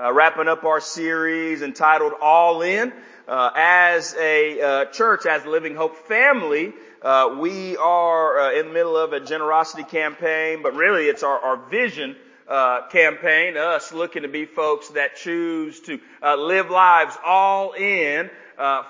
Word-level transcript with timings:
uh, 0.00 0.12
wrapping 0.12 0.48
up 0.48 0.64
our 0.64 0.80
series 0.80 1.62
entitled 1.62 2.12
All 2.20 2.62
In. 2.62 2.92
Uh, 3.28 3.50
as 3.54 4.14
a 4.18 4.60
uh, 4.60 4.84
church, 4.86 5.26
as 5.26 5.44
Living 5.44 5.76
Hope 5.76 5.96
family, 6.08 6.72
uh, 7.02 7.36
we 7.38 7.76
are 7.76 8.40
uh, 8.40 8.52
in 8.52 8.68
the 8.68 8.72
middle 8.72 8.96
of 8.96 9.12
a 9.12 9.20
generosity 9.20 9.84
campaign, 9.84 10.62
but 10.62 10.74
really 10.74 11.04
it's 11.04 11.22
our, 11.22 11.38
our 11.38 11.56
vision 11.68 12.16
uh, 12.48 12.88
campaign, 12.88 13.56
us 13.56 13.92
looking 13.92 14.22
to 14.22 14.28
be 14.28 14.46
folks 14.46 14.88
that 14.90 15.16
choose 15.16 15.78
to 15.80 16.00
live 16.22 16.70
lives 16.70 17.16
all 17.24 17.72
in 17.72 18.28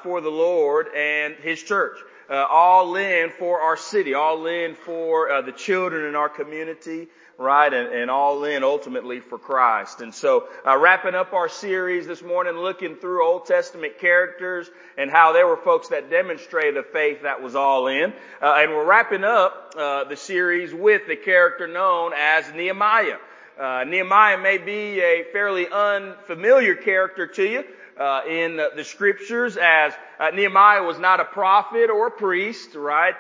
for 0.02 0.20
the 0.20 0.30
Lord 0.30 0.86
and 0.96 1.34
His 1.34 1.62
church. 1.62 1.98
All 2.30 2.94
in 2.96 3.30
for 3.30 3.60
our 3.60 3.76
city, 3.76 4.14
all 4.14 4.46
in 4.46 4.74
for 4.74 5.42
the 5.42 5.52
children 5.52 6.06
in 6.06 6.14
our 6.14 6.29
community, 6.29 7.08
right? 7.40 7.72
And, 7.72 7.88
and, 7.88 8.10
all 8.10 8.44
in 8.44 8.62
ultimately 8.62 9.20
for 9.20 9.38
Christ. 9.38 10.02
And 10.02 10.14
so, 10.14 10.46
uh, 10.66 10.76
wrapping 10.76 11.14
up 11.14 11.32
our 11.32 11.48
series 11.48 12.06
this 12.06 12.22
morning, 12.22 12.54
looking 12.54 12.96
through 12.96 13.26
Old 13.26 13.46
Testament 13.46 13.98
characters 13.98 14.71
and 14.98 15.11
how 15.11 15.32
there 15.32 15.46
were 15.46 15.57
folks 15.57 15.88
that 15.88 16.11
demonstrated 16.11 16.76
a 16.76 16.82
faith 16.82 17.22
that 17.22 17.43
was 17.43 17.54
all 17.54 17.86
in. 17.86 18.12
Uh, 18.43 18.57
and 18.58 18.72
we're 18.72 18.85
wrapping 18.85 19.24
up 19.24 19.72
uh, 19.76 20.04
the 20.04 20.16
series 20.16 20.74
with 20.74 21.07
the 21.08 21.16
character 21.16 21.66
known 21.66 22.12
as 22.14 22.52
Nehemiah. 22.52 23.16
Uh, 23.58 23.85
Nehemiah 23.85 24.38
may 24.38 24.58
be 24.58 25.00
a 25.00 25.24
fairly 25.32 25.66
unfamiliar 25.66 26.74
character 26.74 27.26
to 27.26 27.43
you. 27.43 27.64
Uh, 28.00 28.22
in 28.27 28.57
the 28.57 28.82
scriptures 28.82 29.59
as 29.59 29.93
uh, 30.18 30.31
Nehemiah 30.31 30.82
was 30.82 30.99
not 30.99 31.21
a 31.21 31.25
prophet 31.27 31.91
or 31.91 32.06
a 32.06 32.11
priest, 32.11 32.75
right? 32.75 33.14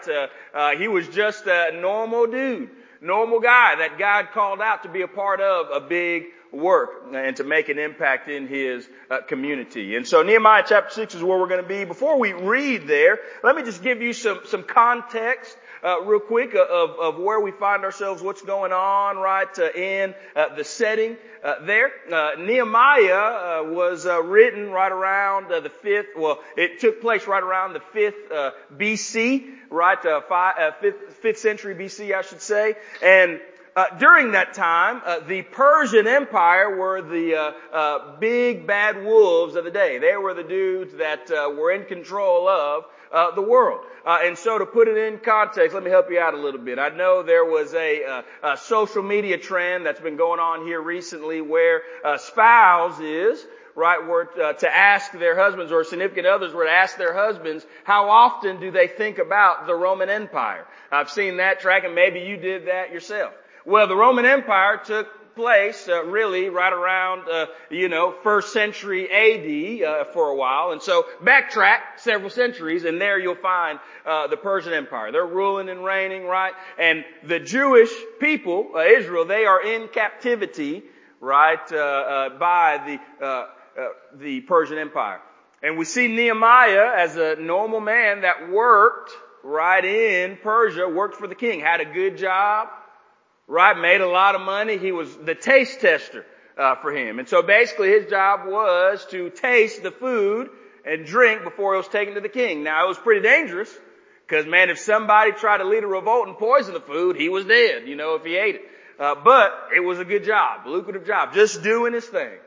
he 0.78 0.88
was 0.88 1.06
just 1.08 1.46
a 1.46 1.78
normal 1.78 2.26
dude 2.26 2.70
normal 3.00 3.40
guy 3.40 3.76
that 3.76 3.98
God 3.98 4.28
called 4.32 4.60
out 4.60 4.82
to 4.82 4.88
be 4.88 5.02
a 5.02 5.08
part 5.08 5.40
of 5.40 5.68
a 5.70 5.86
big 5.86 6.24
work 6.52 6.90
and 7.14 7.36
to 7.36 7.44
make 7.44 7.68
an 7.68 7.78
impact 7.78 8.28
in 8.28 8.46
his 8.46 8.88
uh, 9.10 9.20
community. 9.22 9.96
And 9.96 10.06
so 10.06 10.22
Nehemiah 10.22 10.64
chapter 10.66 10.92
6 10.92 11.14
is 11.14 11.22
where 11.22 11.38
we're 11.38 11.48
going 11.48 11.62
to 11.62 11.68
be. 11.68 11.84
Before 11.84 12.18
we 12.18 12.32
read 12.32 12.86
there, 12.86 13.20
let 13.42 13.56
me 13.56 13.62
just 13.62 13.82
give 13.82 14.02
you 14.02 14.12
some, 14.12 14.40
some 14.46 14.64
context 14.64 15.56
uh, 15.82 16.02
real 16.02 16.20
quick 16.20 16.54
uh, 16.54 16.64
of, 16.64 16.90
of 16.98 17.18
where 17.18 17.40
we 17.40 17.50
find 17.50 17.84
ourselves, 17.84 18.22
what's 18.22 18.42
going 18.42 18.72
on, 18.72 19.16
right, 19.16 19.58
uh, 19.58 19.70
in 19.72 20.14
uh, 20.36 20.54
the 20.54 20.64
setting 20.64 21.16
uh, 21.42 21.64
there. 21.64 21.90
Uh, 22.12 22.32
Nehemiah 22.38 23.62
was 23.64 24.06
written 24.06 24.70
right 24.70 24.92
around 24.92 25.48
the 25.48 25.70
fifth. 25.82 26.08
Well, 26.16 26.40
it 26.56 26.80
took 26.80 27.00
place 27.00 27.26
right 27.26 27.42
around 27.42 27.72
the 27.72 27.80
fifth 27.92 28.30
BC, 28.76 29.50
right, 29.70 29.98
five, 30.28 30.76
fifth, 30.80 31.14
fifth 31.20 31.38
century 31.38 31.74
BC, 31.74 32.14
I 32.14 32.22
should 32.22 32.42
say, 32.42 32.74
and 33.02 33.40
uh, 33.76 33.96
during 33.98 34.32
that 34.32 34.52
time, 34.52 35.00
uh, 35.04 35.20
the 35.20 35.42
Persian 35.42 36.06
Empire 36.06 36.76
were 36.76 37.02
the 37.02 37.36
uh, 37.36 37.52
uh 37.72 38.18
big 38.18 38.66
bad 38.66 39.04
wolves 39.04 39.54
of 39.54 39.64
the 39.64 39.70
day. 39.70 39.98
They 39.98 40.16
were 40.16 40.34
the 40.34 40.42
dudes 40.42 40.94
that 40.94 41.30
uh, 41.30 41.50
were 41.56 41.72
in 41.72 41.84
control 41.84 42.48
of 42.48 42.84
uh, 43.12 43.34
the 43.34 43.42
world. 43.42 43.80
and 44.06 44.36
so, 44.38 44.58
to 44.58 44.66
put 44.66 44.88
it 44.88 44.96
in 44.96 45.18
context, 45.18 45.74
let 45.74 45.82
me 45.82 45.90
help 45.90 46.10
you 46.10 46.18
out 46.18 46.34
a 46.34 46.40
little 46.40 46.60
bit. 46.60 46.78
I 46.78 46.90
know 46.90 47.22
there 47.22 47.44
was 47.44 47.74
a, 47.74 48.22
a 48.42 48.56
social 48.56 49.02
media 49.02 49.38
trend 49.38 49.86
that's 49.86 50.00
been 50.00 50.16
going 50.16 50.40
on 50.40 50.66
here 50.66 50.80
recently, 50.80 51.40
where 51.40 51.82
spouses 52.18 53.44
right, 53.74 54.06
were 54.06 54.28
uh, 54.40 54.52
to 54.54 54.74
ask 54.74 55.12
their 55.12 55.36
husbands 55.36 55.72
or 55.72 55.84
significant 55.84 56.26
others 56.26 56.52
were 56.52 56.64
to 56.64 56.70
ask 56.70 56.96
their 56.96 57.14
husbands, 57.14 57.64
how 57.84 58.10
often 58.10 58.60
do 58.60 58.70
they 58.70 58.86
think 58.86 59.18
about 59.18 59.66
the 59.66 59.74
Roman 59.74 60.10
Empire? 60.10 60.66
I've 60.90 61.10
seen 61.10 61.38
that 61.38 61.60
track 61.60 61.84
and 61.84 61.94
maybe 61.94 62.20
you 62.20 62.36
did 62.36 62.66
that 62.66 62.92
yourself. 62.92 63.32
Well, 63.64 63.86
the 63.86 63.96
Roman 63.96 64.26
Empire 64.26 64.80
took 64.84 65.08
place 65.34 65.88
uh, 65.88 66.04
really 66.04 66.48
right 66.48 66.72
around 66.72 67.28
uh, 67.28 67.46
you 67.70 67.88
know 67.88 68.14
first 68.22 68.52
century 68.52 69.08
AD 69.10 69.82
uh, 69.82 70.04
for 70.12 70.28
a 70.28 70.36
while, 70.36 70.72
and 70.72 70.82
so 70.82 71.06
backtrack 71.22 71.78
several 71.98 72.30
centuries, 72.30 72.84
and 72.84 73.00
there 73.00 73.18
you'll 73.18 73.34
find 73.34 73.78
uh, 74.06 74.26
the 74.26 74.36
Persian 74.36 74.72
Empire. 74.72 75.12
They're 75.12 75.26
ruling 75.26 75.68
and 75.68 75.84
reigning, 75.84 76.24
right? 76.24 76.52
And 76.78 77.04
the 77.24 77.40
Jewish 77.40 77.90
people, 78.20 78.70
uh, 78.74 78.80
Israel, 78.80 79.24
they 79.24 79.44
are 79.44 79.62
in 79.62 79.88
captivity, 79.88 80.82
right, 81.20 81.72
uh, 81.72 82.30
by 82.38 82.98
the 83.16 83.46
the 84.18 84.40
Persian 84.42 84.78
Empire. 84.78 85.20
And 85.62 85.76
we 85.76 85.84
see 85.84 86.08
Nehemiah 86.08 86.92
as 86.96 87.16
a 87.16 87.36
normal 87.36 87.80
man 87.80 88.22
that 88.22 88.50
worked 88.50 89.12
right 89.42 89.84
in 89.84 90.38
Persia, 90.42 90.88
worked 90.88 91.16
for 91.16 91.26
the 91.26 91.34
king, 91.34 91.60
had 91.60 91.80
a 91.80 91.84
good 91.84 92.16
job, 92.16 92.68
right? 93.50 93.76
Made 93.76 94.00
a 94.00 94.08
lot 94.08 94.36
of 94.36 94.40
money. 94.42 94.78
He 94.78 94.92
was 94.92 95.14
the 95.16 95.34
taste 95.34 95.80
tester 95.80 96.24
uh, 96.56 96.76
for 96.76 96.92
him. 96.92 97.18
And 97.18 97.28
so 97.28 97.42
basically 97.42 97.88
his 97.88 98.08
job 98.08 98.42
was 98.46 99.04
to 99.10 99.28
taste 99.30 99.82
the 99.82 99.90
food 99.90 100.50
and 100.84 101.04
drink 101.04 101.42
before 101.42 101.74
it 101.74 101.78
was 101.78 101.88
taken 101.88 102.14
to 102.14 102.20
the 102.20 102.28
king. 102.28 102.62
Now 102.62 102.84
it 102.84 102.88
was 102.88 102.98
pretty 102.98 103.22
dangerous 103.22 103.70
because 104.26 104.46
man, 104.46 104.70
if 104.70 104.78
somebody 104.78 105.32
tried 105.32 105.58
to 105.58 105.64
lead 105.64 105.82
a 105.82 105.88
revolt 105.88 106.28
and 106.28 106.38
poison 106.38 106.74
the 106.74 106.80
food, 106.80 107.16
he 107.16 107.28
was 107.28 107.44
dead, 107.44 107.88
you 107.88 107.96
know, 107.96 108.14
if 108.14 108.24
he 108.24 108.36
ate 108.36 108.54
it. 108.54 108.62
Uh, 109.00 109.16
but 109.24 109.52
it 109.74 109.80
was 109.80 109.98
a 109.98 110.04
good 110.04 110.24
job, 110.24 110.66
lucrative 110.66 111.06
job, 111.06 111.34
just 111.34 111.62
doing 111.62 111.92
his 111.92 112.04
thing. 112.04 112.38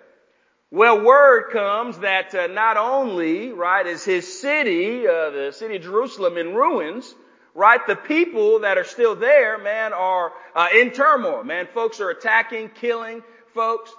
Well, 0.71 1.03
word 1.03 1.51
comes 1.51 1.99
that 1.99 2.33
uh, 2.33 2.47
not 2.47 2.77
only, 2.77 3.51
right, 3.51 3.85
is 3.85 4.05
his 4.05 4.39
city, 4.39 5.05
uh, 5.05 5.29
the 5.31 5.51
city 5.53 5.75
of 5.75 5.83
Jerusalem 5.83 6.37
in 6.37 6.53
ruins, 6.53 7.13
right? 7.53 7.85
The 7.85 7.95
people 7.95 8.59
that 8.59 8.77
are 8.77 8.83
still 8.83 9.15
there, 9.15 9.57
man, 9.57 9.93
are 9.93 10.31
uh, 10.55 10.67
in 10.75 10.91
turmoil. 10.91 11.43
Man, 11.43 11.67
folks 11.73 11.99
are 11.99 12.09
attacking, 12.09 12.69
killing 12.69 13.23
folks. 13.53 13.91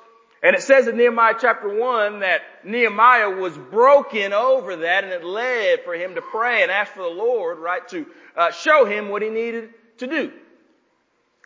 And 0.42 0.54
it 0.54 0.62
says 0.62 0.86
in 0.86 0.98
Nehemiah 0.98 1.36
chapter 1.40 1.68
1 1.74 2.20
that 2.20 2.42
Nehemiah 2.64 3.30
was 3.30 3.56
broken 3.56 4.34
over 4.34 4.76
that 4.76 5.04
and 5.04 5.12
it 5.12 5.24
led 5.24 5.84
for 5.84 5.94
him 5.94 6.16
to 6.16 6.20
pray 6.20 6.62
and 6.62 6.70
ask 6.70 6.92
for 6.92 7.02
the 7.02 7.08
Lord, 7.08 7.58
right, 7.58 7.86
to 7.88 8.06
uh, 8.36 8.50
show 8.50 8.84
him 8.84 9.08
what 9.08 9.22
he 9.22 9.30
needed 9.30 9.70
to 9.98 10.06
do. 10.06 10.32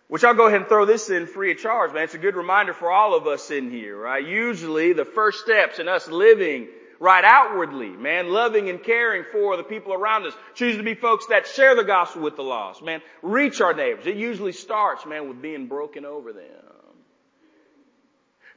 Which 0.09 0.25
I'll 0.25 0.35
go 0.35 0.47
ahead 0.47 0.63
and 0.63 0.69
throw 0.69 0.85
this 0.85 1.11
in 1.11 1.27
free 1.27 1.53
of 1.53 1.59
charge, 1.59 1.93
man. 1.93 2.05
It's 2.05 2.15
a 2.15 2.19
good 2.19 2.35
reminder 2.35 2.73
for 2.73 2.91
all 2.91 3.15
of 3.15 3.27
us 3.27 3.51
in 3.51 3.71
here, 3.71 3.97
right? 3.97 4.27
Usually 4.27 4.95
the 4.95 5.05
first 5.05 5.41
steps 5.41 5.79
in 5.79 5.87
us 5.87 6.09
living 6.09 6.67
right 7.01 7.25
outwardly, 7.25 7.91
man, 7.91 8.31
loving 8.31 8.69
and 8.69 8.83
caring 8.83 9.25
for 9.31 9.57
the 9.57 9.63
people 9.63 9.93
around 9.93 10.27
us. 10.27 10.35
Choose 10.55 10.77
to 10.77 10.83
be 10.83 10.95
folks 10.95 11.27
that 11.27 11.47
share 11.47 11.77
the 11.77 11.85
gospel 11.85 12.23
with 12.23 12.37
the 12.37 12.43
lost, 12.43 12.83
man. 12.83 13.01
Reach 13.23 13.61
our 13.61 13.75
neighbors. 13.75 14.07
It 14.07 14.17
usually 14.17 14.53
starts, 14.53 15.07
man, 15.07 15.29
with 15.29 15.41
being 15.41 15.67
broken 15.67 16.05
over 16.05 16.33
them. 16.33 16.45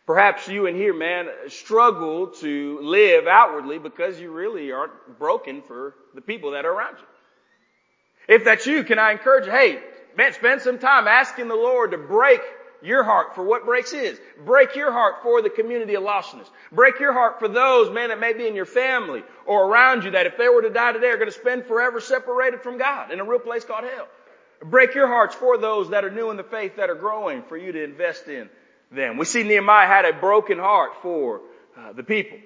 Perhaps 0.07 0.47
you 0.47 0.65
in 0.65 0.75
here, 0.75 0.93
man, 0.93 1.27
struggle 1.47 2.27
to 2.27 2.79
live 2.81 3.27
outwardly 3.27 3.77
because 3.77 4.19
you 4.19 4.31
really 4.31 4.71
aren't 4.71 5.19
broken 5.19 5.61
for 5.61 5.95
the 6.15 6.21
people 6.21 6.51
that 6.51 6.65
are 6.65 6.73
around 6.73 6.97
you. 6.97 8.35
If 8.35 8.43
that's 8.43 8.65
you, 8.65 8.83
can 8.83 8.97
I 8.99 9.11
encourage 9.11 9.45
you, 9.45 9.51
hey, 9.51 9.79
man, 10.17 10.33
spend 10.33 10.61
some 10.61 10.79
time 10.79 11.07
asking 11.07 11.47
the 11.47 11.55
Lord 11.55 11.91
to 11.91 11.97
break 11.97 12.41
your 12.83 13.03
heart 13.03 13.35
for 13.35 13.43
what 13.43 13.65
breaks 13.65 13.91
his. 13.91 14.19
Break 14.45 14.75
your 14.75 14.91
heart 14.91 15.15
for 15.23 15.41
the 15.41 15.49
community 15.49 15.95
of 15.95 16.03
lostness. 16.03 16.47
Break 16.71 16.99
your 16.99 17.13
heart 17.13 17.39
for 17.39 17.47
those, 17.47 17.93
man, 17.93 18.09
that 18.09 18.19
may 18.19 18.33
be 18.33 18.47
in 18.47 18.55
your 18.55 18.65
family 18.65 19.23
or 19.45 19.67
around 19.67 20.03
you 20.03 20.11
that 20.11 20.25
if 20.25 20.37
they 20.37 20.49
were 20.49 20.61
to 20.61 20.69
die 20.69 20.91
today 20.91 21.07
are 21.07 21.17
going 21.17 21.31
to 21.31 21.37
spend 21.37 21.65
forever 21.65 21.99
separated 21.99 22.61
from 22.61 22.77
God 22.77 23.11
in 23.11 23.19
a 23.19 23.23
real 23.23 23.39
place 23.39 23.65
called 23.65 23.83
hell. 23.83 24.07
Break 24.63 24.93
your 24.93 25.07
hearts 25.07 25.35
for 25.35 25.57
those 25.57 25.89
that 25.89 26.05
are 26.05 26.11
new 26.11 26.29
in 26.29 26.37
the 26.37 26.43
faith 26.43 26.75
that 26.77 26.89
are 26.89 26.95
growing 26.95 27.43
for 27.43 27.57
you 27.57 27.71
to 27.71 27.83
invest 27.83 28.27
in 28.27 28.49
them. 28.91 29.17
We 29.17 29.25
see 29.25 29.43
Nehemiah 29.43 29.87
had 29.87 30.05
a 30.05 30.13
broken 30.13 30.59
heart 30.59 30.91
for 31.01 31.41
uh, 31.77 31.93
the 31.93 32.03
people. 32.03 32.37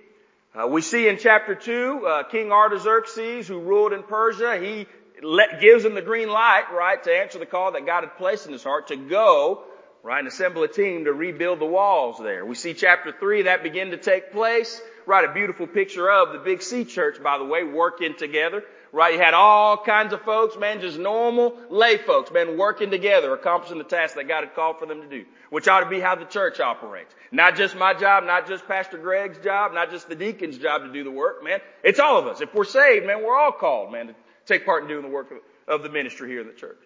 Uh, 0.53 0.68
we 0.68 0.81
see 0.81 1.09
in 1.09 1.18
chapter 1.18 1.53
2, 1.53 2.07
uh, 2.07 2.24
King 2.24 2.51
Artaxerxes, 2.51 3.47
who 3.47 3.59
ruled 3.59 3.91
in 3.91 4.03
Persia, 4.03 4.57
he 4.57 4.88
let, 5.22 5.59
gives 5.59 5.84
him 5.84 5.95
the 5.95 6.01
green 6.01 6.29
light, 6.29 6.66
right, 6.74 7.03
to 7.03 7.12
answer 7.12 7.40
the 7.40 7.45
call 7.45 7.74
that 7.74 7.85
God 7.85 8.06
had 8.06 8.16
placed 8.16 8.45
in 8.45 8.53
his 8.53 8.63
heart 8.63 8.88
to 8.88 8.95
go 8.95 9.63
right, 10.06 10.20
and 10.20 10.28
assemble 10.28 10.62
a 10.62 10.68
team 10.68 11.06
to 11.06 11.14
rebuild 11.14 11.60
the 11.60 11.66
walls 11.66 12.18
there. 12.22 12.46
We 12.46 12.54
see 12.54 12.76
chapter 12.76 13.12
three 13.12 13.42
that 13.44 13.64
begin 13.64 13.90
to 13.90 13.98
take 13.98 14.32
place, 14.32 14.80
right, 15.07 15.28
a 15.28 15.34
beautiful 15.34 15.66
picture 15.66 16.10
of 16.12 16.31
the 16.31 16.38
Big 16.38 16.62
C 16.62 16.86
church, 16.86 17.22
by 17.24 17.40
the 17.40 17.44
way, 17.44 17.63
working 17.63 18.13
together, 18.16 18.63
right? 18.92 19.16
You 19.16 19.19
had 19.19 19.34
all 19.34 19.84
kinds 19.84 20.13
of 20.13 20.22
folks, 20.22 20.57
man, 20.57 20.80
just 20.80 21.00
normal 21.00 21.57
lay 21.72 21.98
folks, 21.98 22.31
man, 22.31 22.56
working 22.56 22.92
together, 22.92 23.34
accomplishing 23.34 23.80
the 23.80 23.84
task 23.84 24.13
that 24.13 24.28
God 24.28 24.44
had 24.44 24.54
called 24.54 24.78
for 24.78 24.86
them 24.86 25.02
to 25.02 25.10
do, 25.10 25.25
which 25.50 25.68
ought 25.68 25.80
to 25.80 25.90
be 25.90 26.00
how 26.00 26.13
the 26.13 26.25
church 26.25 26.60
operates. 26.60 27.12
Not 27.31 27.56
just 27.56 27.75
my 27.75 27.96
job, 27.96 28.25
not 28.25 28.48
just 28.48 28.68
Pastor 28.68 29.00
Greg's 29.00 29.40
job, 29.40 29.74
not 29.74 29.90
just 29.90 30.08
the 30.08 30.16
deacon's 30.16 30.60
job 30.60 30.84
to 30.84 30.94
do 30.94 31.04
the 31.04 31.10
work, 31.10 31.44
man. 31.44 31.62
It's 31.84 32.00
all 32.00 32.19
of 32.19 32.28
us. 32.28 32.42
If 32.42 32.54
we're 32.54 32.66
saved, 32.66 33.08
man, 33.08 33.24
we're 33.24 33.36
all 33.36 33.51
called, 33.51 33.92
man, 33.92 34.08
to 34.08 34.16
take 34.46 34.68
part 34.68 34.84
in 34.84 34.88
doing 34.88 35.01
the 35.01 35.10
work 35.10 35.34
of 35.68 35.81
the 35.81 35.90
ministry 35.90 36.30
here 36.30 36.42
in 36.42 36.48
the 36.48 36.54
church. 36.54 36.78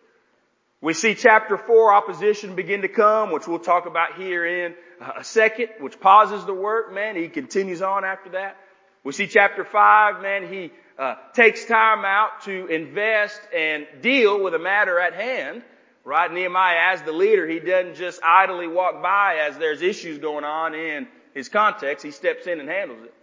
We 0.82 0.94
see 0.94 1.14
chapter 1.14 1.58
4 1.58 1.94
opposition 1.94 2.56
begin 2.56 2.84
to 2.84 2.88
come, 2.88 3.32
which 3.32 3.48
we'll 3.48 3.60
talk 3.60 3.86
about 3.86 4.16
here 4.16 4.46
in 4.46 4.76
a 5.18 5.24
second, 5.24 5.70
which 5.80 6.00
pauses 6.00 6.46
the 6.46 6.54
work, 6.54 6.94
man. 6.94 7.18
He 7.18 7.28
continues 7.28 7.82
on 7.82 8.06
after 8.06 8.32
that. 8.32 8.56
We 9.04 9.12
see 9.12 9.28
chapter 9.28 9.66
5, 9.66 10.22
man, 10.22 10.52
he 10.52 10.72
uh, 10.98 11.16
takes 11.34 11.66
time 11.66 12.06
out 12.06 12.44
to 12.44 12.68
invest 12.68 13.42
and 13.56 13.88
deal 14.02 14.42
with 14.42 14.54
a 14.54 14.60
matter 14.60 15.00
at 15.00 15.14
hand. 15.14 15.64
Right? 16.06 16.32
Nehemiah, 16.32 16.94
as 16.94 17.02
the 17.04 17.12
leader, 17.12 17.46
he 17.48 17.60
doesn't 17.60 17.96
just 17.96 18.22
idly 18.24 18.68
walk 18.68 19.02
by 19.04 19.46
as 19.48 19.58
there's 19.58 19.82
issues 19.82 20.18
going 20.18 20.44
on 20.44 20.74
in 20.74 21.08
his 21.34 21.50
context, 21.50 22.04
he 22.04 22.12
steps 22.12 22.48
in 22.48 22.60
and 22.60 22.70
handles 22.70 23.04
it. 23.04 23.14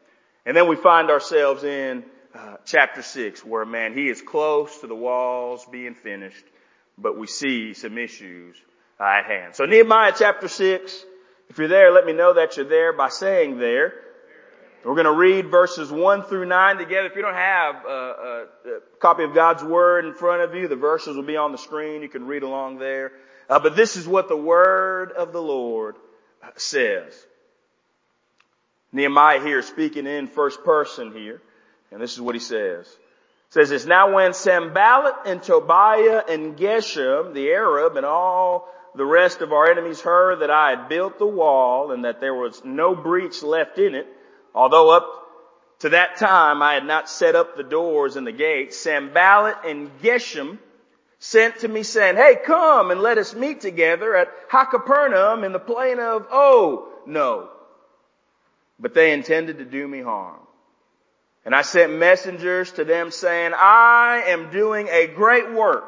And 0.45 0.57
then 0.57 0.69
we 0.69 0.77
find 0.77 1.11
ourselves 1.11 1.65
in 1.65 2.05
uh, 2.35 2.57
chapter 2.65 3.03
six, 3.03 3.45
where 3.45 3.65
man, 3.65 3.95
he 3.95 4.09
is 4.09 4.23
close 4.23 4.81
to 4.81 4.87
the 4.87 4.95
walls 4.95 5.67
being 5.73 5.95
finished, 5.95 6.45
but 6.99 7.19
we 7.19 7.27
see 7.27 7.75
some 7.75 7.99
issues 7.99 8.57
at 8.99 9.25
hand. 9.27 9.55
So 9.55 9.67
Nehemiah 9.67 10.13
chapter 10.17 10.49
six, 10.49 11.05
if 11.49 11.59
you're 11.59 11.69
there, 11.69 11.93
let 11.93 12.07
me 12.07 12.13
know 12.13 12.35
that 12.35 12.57
you're 12.57 12.69
there 12.69 12.93
by 12.93 13.09
saying 13.09 13.59
there. 13.59 13.95
We're 14.85 14.95
going 14.95 15.07
to 15.07 15.13
read 15.13 15.51
verses 15.51 15.91
1 15.91 16.23
through 16.25 16.47
9 16.47 16.77
together. 16.77 17.09
If 17.09 17.17
you 17.17 17.23
don't 17.23 17.35
have 17.35 17.85
a, 17.85 17.89
a, 17.89 18.45
a, 18.45 18.81
copy 19.01 19.25
of 19.25 19.35
God's 19.35 19.65
Word 19.65 20.05
in 20.05 20.15
front 20.15 20.43
of 20.43 20.55
you, 20.55 20.69
the 20.69 20.77
verses 20.77 21.17
will 21.17 21.25
be 21.25 21.37
on 21.37 21.51
the 21.51 21.59
screen. 21.59 22.03
You 22.03 22.09
can 22.09 22.25
read 22.29 22.45
along 22.45 22.79
there. 22.79 23.11
Uh, 23.51 23.59
but 23.59 23.75
this 23.75 23.97
is 23.97 24.07
what 24.07 24.29
the 24.29 24.37
Word 24.37 25.11
of 25.11 25.33
the 25.33 25.43
Lord 25.43 25.97
says. 26.55 27.13
Nehemiah 28.93 29.43
here 29.43 29.61
speaking 29.63 30.07
in 30.07 30.29
first 30.29 30.63
person 30.63 31.13
here. 31.13 31.43
And 31.91 32.01
this 32.01 32.13
is 32.13 32.21
what 32.21 32.37
he 32.37 32.41
says. 32.41 32.87
Says 33.57 33.71
this, 33.71 33.87
now 33.87 34.13
when 34.13 34.35
Sanballat 34.35 35.15
and 35.25 35.43
Tobiah 35.43 36.25
and 36.29 36.59
Geshem, 36.59 37.33
the 37.33 37.49
Arab, 37.53 37.97
and 37.97 38.05
all 38.05 38.69
the 38.95 39.07
rest 39.07 39.41
of 39.41 39.51
our 39.51 39.71
enemies 39.71 40.03
heard 40.03 40.41
that 40.41 40.51
I 40.51 40.69
had 40.77 40.91
built 40.91 41.19
the 41.19 41.27
wall 41.27 41.91
and 41.91 42.05
that 42.05 42.21
there 42.21 42.35
was 42.35 42.63
no 42.67 42.95
breach 42.95 43.43
left 43.43 43.79
in 43.79 43.95
it, 43.95 44.07
although 44.55 44.91
up 44.91 45.09
to 45.79 45.89
that 45.89 46.19
time 46.19 46.61
I 46.61 46.75
had 46.75 46.85
not 46.85 47.09
set 47.09 47.35
up 47.35 47.57
the 47.57 47.63
doors 47.63 48.17
and 48.17 48.27
the 48.27 48.33
gates, 48.33 48.77
Sanballat 48.77 49.57
and 49.65 49.91
Geshem 50.03 50.59
sent 51.19 51.61
to 51.61 51.69
me 51.69 51.83
saying, 51.83 52.17
hey, 52.17 52.37
come 52.45 52.91
and 52.91 53.01
let 53.01 53.17
us 53.17 53.35
meet 53.35 53.63
together 53.63 54.15
at 54.15 54.51
Hakkephirim 54.51 55.47
in 55.47 55.53
the 55.53 55.59
plain 55.59 55.99
of 55.99 56.27
Oh, 56.31 56.93
no. 57.07 57.49
But 58.79 58.93
they 58.93 59.15
intended 59.15 59.57
to 59.57 59.65
do 59.65 59.89
me 59.89 60.03
harm. 60.03 60.46
And 61.47 61.55
I 61.55 61.63
sent 61.63 61.93
messengers 61.93 62.73
to 62.73 62.85
them 62.85 63.13
saying, 63.13 63.53
I 63.57 64.25
am 64.27 64.51
doing 64.51 64.89
a 64.89 65.07
great 65.07 65.53
work 65.53 65.85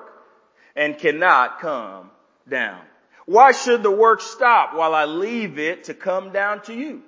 and 0.76 0.96
cannot 0.96 1.58
come 1.58 2.12
down. 2.49 2.81
Why 3.26 3.50
should 3.50 3.82
the 3.82 3.90
work 3.90 4.20
stop 4.20 4.76
while 4.76 4.94
I 4.94 5.06
leave 5.06 5.58
it 5.58 5.84
to 5.84 5.94
come 5.94 6.31
down 6.31 6.62
to 6.62 6.75
you? 6.75 7.02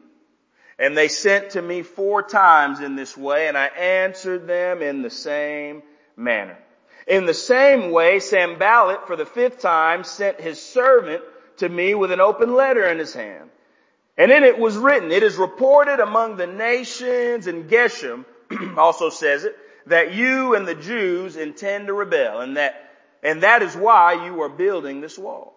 And 0.80 0.96
they 0.96 1.06
sent 1.06 1.50
to 1.50 1.62
me 1.62 1.82
four 1.82 2.24
times 2.24 2.80
in 2.80 2.96
this 2.96 3.16
way 3.16 3.46
and 3.46 3.56
I 3.56 3.66
answered 3.66 4.48
them 4.48 4.82
in 4.82 5.02
the 5.02 5.10
same 5.10 5.84
manner. 6.16 6.58
In 7.06 7.26
the 7.26 7.34
same 7.34 7.92
way, 7.92 8.18
Sanballat 8.18 9.06
for 9.06 9.14
the 9.14 9.26
fifth 9.26 9.60
time 9.60 10.02
sent 10.02 10.40
his 10.40 10.60
servant 10.60 11.22
to 11.58 11.68
me 11.68 11.94
with 11.94 12.10
an 12.10 12.20
open 12.20 12.52
letter 12.54 12.84
in 12.88 12.98
his 12.98 13.14
hand. 13.14 13.48
And 14.18 14.32
in 14.32 14.42
it 14.42 14.58
was 14.58 14.76
written, 14.76 15.12
it 15.12 15.22
is 15.22 15.36
reported 15.36 16.00
among 16.00 16.36
the 16.36 16.48
nations 16.48 17.46
in 17.46 17.68
Geshem 17.68 18.24
also 18.76 19.10
says 19.10 19.44
it, 19.44 19.56
that 19.86 20.14
you 20.14 20.54
and 20.54 20.66
the 20.66 20.74
Jews 20.74 21.36
intend 21.36 21.86
to 21.86 21.92
rebel 21.92 22.40
and 22.40 22.56
that, 22.56 22.90
and 23.22 23.42
that 23.42 23.62
is 23.62 23.74
why 23.74 24.26
you 24.26 24.42
are 24.42 24.48
building 24.48 25.00
this 25.00 25.18
wall. 25.18 25.54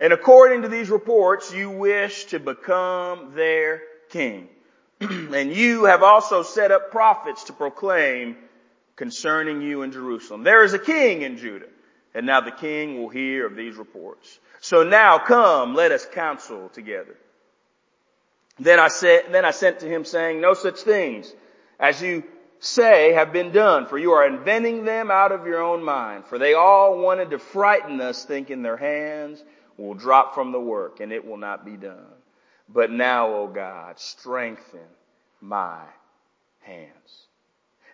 And 0.00 0.12
according 0.12 0.62
to 0.62 0.68
these 0.68 0.90
reports, 0.90 1.52
you 1.52 1.70
wish 1.70 2.26
to 2.26 2.38
become 2.38 3.34
their 3.34 3.82
king. 4.10 4.48
and 5.00 5.52
you 5.52 5.84
have 5.84 6.02
also 6.02 6.42
set 6.42 6.70
up 6.70 6.90
prophets 6.90 7.44
to 7.44 7.52
proclaim 7.52 8.36
concerning 8.96 9.62
you 9.62 9.82
in 9.82 9.92
Jerusalem. 9.92 10.44
There 10.44 10.64
is 10.64 10.74
a 10.74 10.78
king 10.78 11.22
in 11.22 11.36
Judah. 11.36 11.66
And 12.14 12.26
now 12.26 12.40
the 12.40 12.50
king 12.50 12.98
will 12.98 13.08
hear 13.08 13.46
of 13.46 13.54
these 13.54 13.76
reports. 13.76 14.38
So 14.60 14.82
now 14.82 15.18
come, 15.18 15.74
let 15.74 15.92
us 15.92 16.06
counsel 16.06 16.68
together. 16.70 17.16
Then 18.58 18.80
I 18.80 18.88
said, 18.88 19.26
then 19.30 19.44
I 19.44 19.52
sent 19.52 19.80
to 19.80 19.86
him 19.86 20.04
saying, 20.04 20.40
no 20.40 20.54
such 20.54 20.80
things 20.80 21.32
as 21.78 22.02
you 22.02 22.24
say 22.60 23.12
have 23.12 23.32
been 23.32 23.52
done, 23.52 23.86
for 23.86 23.98
you 23.98 24.12
are 24.12 24.26
inventing 24.26 24.84
them 24.84 25.10
out 25.10 25.32
of 25.32 25.46
your 25.46 25.62
own 25.62 25.82
mind. 25.82 26.26
For 26.26 26.38
they 26.38 26.54
all 26.54 26.98
wanted 26.98 27.30
to 27.30 27.38
frighten 27.38 28.00
us, 28.00 28.24
thinking 28.24 28.62
their 28.62 28.76
hands 28.76 29.44
will 29.76 29.94
drop 29.94 30.34
from 30.34 30.52
the 30.52 30.60
work 30.60 31.00
and 31.00 31.12
it 31.12 31.24
will 31.24 31.36
not 31.36 31.64
be 31.64 31.76
done. 31.76 32.06
But 32.68 32.90
now, 32.90 33.28
O 33.28 33.46
God, 33.46 33.98
strengthen 33.98 34.80
my 35.40 35.80
hands. 36.60 37.26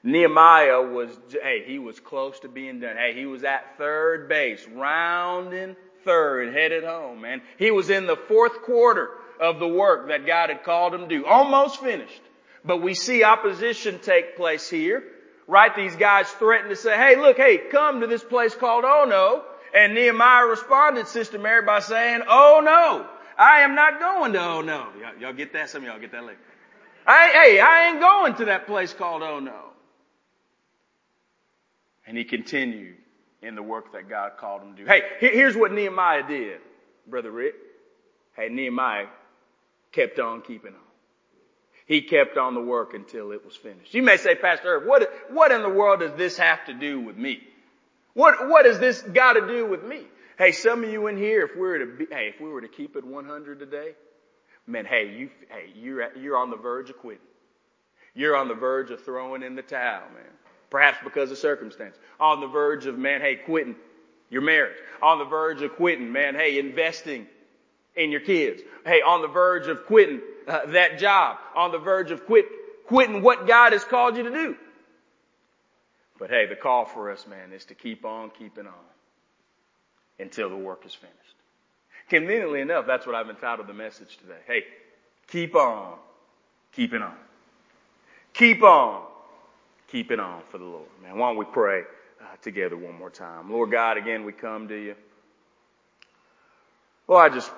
Nehemiah 0.02 0.82
was, 0.82 1.10
hey, 1.31 1.62
he 1.66 1.78
was 1.78 2.00
close 2.00 2.40
to 2.40 2.48
being 2.48 2.81
done. 2.81 2.96
Hey, 2.96 3.14
he 3.14 3.26
was 3.26 3.44
at 3.44 3.78
third 3.78 4.28
base, 4.28 4.66
rounding 4.75 5.76
third, 6.04 6.52
headed 6.52 6.84
home, 6.84 7.22
man. 7.22 7.40
He 7.58 7.70
was 7.70 7.88
in 7.88 8.06
the 8.06 8.16
fourth 8.16 8.62
quarter 8.62 9.10
of 9.40 9.58
the 9.58 9.69
work 9.69 10.08
that 10.08 10.26
God 10.26 10.50
had 10.50 10.62
called 10.62 10.94
him 10.94 11.02
to 11.02 11.06
do. 11.08 11.25
Almost 11.25 11.81
finished. 11.81 12.20
But 12.64 12.78
we 12.78 12.94
see 12.94 13.22
opposition 13.25 13.99
take 13.99 14.37
place 14.37 14.70
here, 14.70 15.02
right? 15.46 15.75
These 15.75 15.96
guys 15.96 16.28
threaten 16.31 16.70
to 16.70 16.76
say, 16.76 16.96
hey, 16.96 17.16
look, 17.16 17.37
hey, 17.37 17.58
come 17.58 18.00
to 18.00 18.06
this 18.06 18.25
place 18.25 18.55
called 18.55 18.84
Ono. 18.84 19.44
And 19.75 19.94
Nehemiah 19.94 20.46
responded, 20.46 21.08
Sister 21.08 21.38
Mary, 21.38 21.62
by 21.62 21.81
saying, 21.81 22.22
oh 22.28 22.62
no, 22.64 23.06
I 23.37 23.61
am 23.61 23.75
not 23.75 23.99
going 23.99 24.32
to 24.32 24.40
Oh 24.40 24.61
no. 24.61 24.88
Y'all, 25.00 25.20
y'all 25.20 25.32
get 25.32 25.52
that? 25.52 25.69
Some 25.69 25.82
of 25.82 25.88
y'all 25.88 25.99
get 25.99 26.12
that 26.12 26.25
later. 26.25 26.38
I, 27.06 27.28
hey, 27.28 27.61
I 27.61 27.88
ain't 27.88 28.00
going 28.00 28.34
to 28.37 28.44
that 28.46 28.67
place 28.67 28.94
called 28.94 29.22
Oh 29.22 29.40
no. 29.40 29.60
And 32.06 32.17
he 32.17 32.25
continued 32.25 32.96
in 33.43 33.55
the 33.55 33.62
work 33.62 33.93
that 33.93 34.08
God 34.08 34.32
called 34.38 34.62
him 34.62 34.76
to 34.76 34.82
do. 34.82 34.88
Hey, 34.88 35.02
here's 35.19 35.56
what 35.56 35.72
Nehemiah 35.72 36.26
did, 36.26 36.60
Brother 37.06 37.31
Rick. 37.31 37.55
Hey, 38.37 38.49
Nehemiah 38.49 39.06
kept 39.93 40.19
on 40.19 40.43
keeping 40.43 40.72
on. 40.72 40.81
He 41.86 42.00
kept 42.00 42.38
on 42.38 42.54
the 42.54 42.62
work 42.62 42.94
until 42.94 43.32
it 43.32 43.44
was 43.44 43.56
finished. 43.56 43.94
You 43.94 44.02
may 44.02 44.16
say, 44.16 44.34
Pastor 44.34 44.76
Irv, 44.76 44.86
what, 44.86 45.10
what 45.31 45.52
in 45.52 45.62
the 45.62 45.69
world 45.69 46.00
does 46.00 46.14
this 46.14 46.38
have 46.38 46.64
to 46.66 46.72
do 46.72 47.00
with 47.00 47.16
me? 47.16 47.42
What, 48.14 48.48
what 48.48 48.64
has 48.64 48.78
this 48.78 49.02
got 49.02 49.34
to 49.34 49.46
do 49.46 49.66
with 49.66 49.82
me? 49.84 50.02
Hey, 50.38 50.52
some 50.52 50.82
of 50.82 50.90
you 50.90 51.06
in 51.08 51.16
here, 51.16 51.44
if 51.44 51.54
we 51.54 51.60
were 51.60 51.78
to 51.81 51.86
be, 51.86 52.06
hey, 52.10 52.32
if 52.34 52.40
we 52.40 52.48
were 52.48 52.62
to 52.62 52.69
keep 52.69 52.96
it 52.96 53.04
100 53.04 53.58
today, 53.58 53.92
man, 54.66 54.86
hey, 54.86 55.14
you, 55.14 55.31
hey, 55.50 55.72
you're, 55.76 56.02
at, 56.02 56.16
you're 56.16 56.36
on 56.36 56.50
the 56.50 56.56
verge 56.56 56.90
of 56.90 56.98
quitting. 56.98 57.22
You're 58.14 58.36
on 58.36 58.48
the 58.48 58.54
verge 58.54 58.90
of 58.90 59.04
throwing 59.04 59.42
in 59.42 59.54
the 59.54 59.62
towel, 59.62 60.08
man. 60.14 60.32
Perhaps 60.70 60.98
because 61.04 61.31
of 61.31 61.38
circumstance. 61.38 61.96
On 62.19 62.40
the 62.40 62.46
verge 62.46 62.86
of, 62.86 62.98
man, 62.98 63.20
hey, 63.20 63.36
quitting 63.36 63.76
your 64.31 64.42
marriage. 64.42 64.76
On 65.02 65.19
the 65.19 65.25
verge 65.25 65.62
of 65.62 65.72
quitting, 65.76 66.12
man, 66.12 66.34
hey, 66.34 66.58
investing 66.58 67.26
in 67.96 68.11
your 68.11 68.20
kids. 68.20 68.62
Hey, 68.85 69.02
on 69.02 69.23
the 69.23 69.29
verge 69.29 69.67
of 69.69 69.87
quitting 69.87 70.20
uh, 70.46 70.67
that 70.67 70.99
job, 70.99 71.38
on 71.55 71.73
the 71.73 71.79
verge 71.79 72.11
of 72.11 72.26
quit, 72.26 72.46
quitting 72.87 73.23
what 73.23 73.46
God 73.46 73.72
has 73.72 73.84
called 73.84 74.17
you 74.17 74.24
to 74.24 74.31
do. 74.31 74.56
But 76.19 76.31
hey, 76.31 76.46
the 76.46 76.56
call 76.56 76.84
for 76.84 77.10
us, 77.10 77.27
man, 77.27 77.53
is 77.53 77.65
to 77.67 77.74
keep 77.74 78.05
on 78.05 78.31
keeping 78.31 78.67
on 78.67 78.72
until 80.19 80.48
the 80.48 80.56
work 80.56 80.86
is 80.86 80.94
finished. 80.94 81.19
Conveniently 82.08 82.60
enough, 82.60 82.86
that's 82.86 83.06
what 83.06 83.15
I've 83.15 83.31
entitled 83.31 83.67
the 83.67 83.74
message 83.74 84.19
today. 84.19 84.39
Hey, 84.46 84.65
keep 85.29 85.55
on 85.55 85.94
keeping 86.72 87.03
on. 87.03 87.15
Keep 88.32 88.63
on 88.63 89.03
keeping 89.89 90.20
on 90.20 90.43
for 90.51 90.58
the 90.58 90.65
Lord. 90.65 90.89
Man, 91.03 91.19
why 91.19 91.29
don't 91.29 91.36
we 91.36 91.44
pray 91.46 91.82
uh, 92.20 92.24
together 92.43 92.77
one 92.77 92.98
more 92.98 93.10
time? 93.10 93.51
Lord 93.51 93.70
God, 93.70 93.96
again, 93.96 94.24
we 94.24 94.32
come 94.32 94.69
to 94.69 94.77
you. 94.77 94.94
Lord, 97.06 97.31
I 97.31 97.34
just 97.34 97.51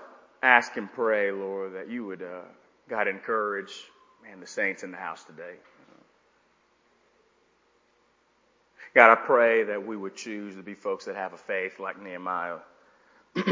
ask 0.42 0.76
and 0.76 0.92
pray, 0.92 1.32
Lord, 1.32 1.74
that 1.74 1.90
you 1.90 2.06
would, 2.06 2.22
uh, 2.22 2.42
God, 2.88 3.08
encourage, 3.08 3.72
man, 4.24 4.40
the 4.40 4.46
saints 4.46 4.82
in 4.84 4.90
the 4.92 4.96
house 4.98 5.24
today. 5.24 5.54
God, 8.94 9.12
I 9.12 9.16
pray 9.16 9.64
that 9.64 9.86
we 9.86 9.96
would 9.96 10.16
choose 10.16 10.56
to 10.56 10.62
be 10.62 10.74
folks 10.74 11.06
that 11.06 11.16
have 11.16 11.32
a 11.34 11.38
faith 11.38 11.80
like 11.80 12.00
Nehemiah 12.02 12.58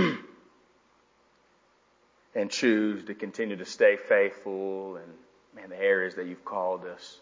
and 2.34 2.50
choose 2.50 3.04
to 3.06 3.14
continue 3.14 3.56
to 3.56 3.64
stay 3.66 3.96
faithful 3.96 4.96
and, 4.96 5.12
man, 5.56 5.70
the 5.70 5.80
areas 5.80 6.16
that 6.16 6.26
you've 6.26 6.44
called 6.44 6.84
us 6.86 7.20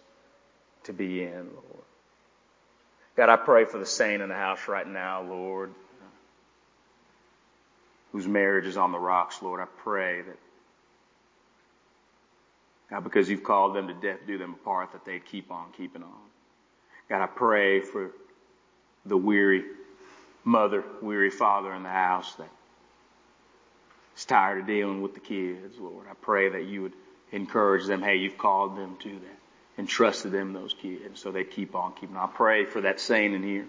to 0.85 0.93
be 0.95 1.23
in, 1.25 1.49
Lord. 1.55 1.85
God, 3.17 3.29
I 3.29 3.37
pray 3.37 3.65
for 3.67 3.79
the 3.79 3.87
saint 3.87 4.23
in 4.23 4.31
the 4.31 4.35
house 4.35 4.69
right 4.69 4.87
now, 4.87 5.23
Lord, 5.23 5.73
whose 8.13 8.29
marriage 8.29 8.67
is 8.67 8.77
on 8.77 8.93
the 8.93 8.99
rocks, 8.99 9.43
Lord. 9.43 9.61
I 9.61 9.67
pray 9.83 10.21
that, 10.23 10.39
God, 12.91 13.05
because 13.05 13.29
you've 13.29 13.43
called 13.43 13.75
them 13.75 13.89
to 13.89 13.95
death, 13.95 14.21
do 14.27 14.39
them 14.39 14.55
apart, 14.55 14.93
that 14.93 15.05
they'd 15.05 15.25
keep 15.25 15.51
on 15.51 15.73
keeping 15.77 16.03
on. 16.03 16.11
God, 17.09 17.23
I 17.23 17.27
pray 17.27 17.81
for 17.81 18.11
the 19.07 19.17
weary 19.17 19.65
mother, 20.45 20.85
weary 21.01 21.31
father 21.31 21.73
in 21.75 21.83
the 21.83 21.89
house 21.89 22.35
that 22.35 22.49
is 24.17 24.25
tired 24.25 24.61
of 24.61 24.67
dealing 24.67 25.03
with 25.03 25.15
the 25.15 25.21
kids, 25.21 25.79
Lord. 25.79 26.07
I 26.11 26.15
pray 26.15 26.51
that 26.51 26.65
you 26.65 26.83
would 26.83 26.93
encourage 27.33 27.87
them. 27.87 28.03
Hey, 28.03 28.17
you've 28.17 28.39
called 28.39 28.77
them 28.77 28.97
to 29.01 29.11
that 29.11 29.39
and 29.79 29.89
trusted 29.89 30.33
them 30.33 30.53
those 30.53 30.75
kids 30.75 31.21
so 31.21 31.33
they 31.33 31.45
keep 31.45 31.75
on 31.75 31.95
keeping 31.95 32.17
on. 32.17 32.29
I 32.29 32.33
pray 32.33 32.67
for 32.67 32.83
that 32.83 33.01
saint 33.01 33.35
in 33.35 33.43
here 33.43 33.67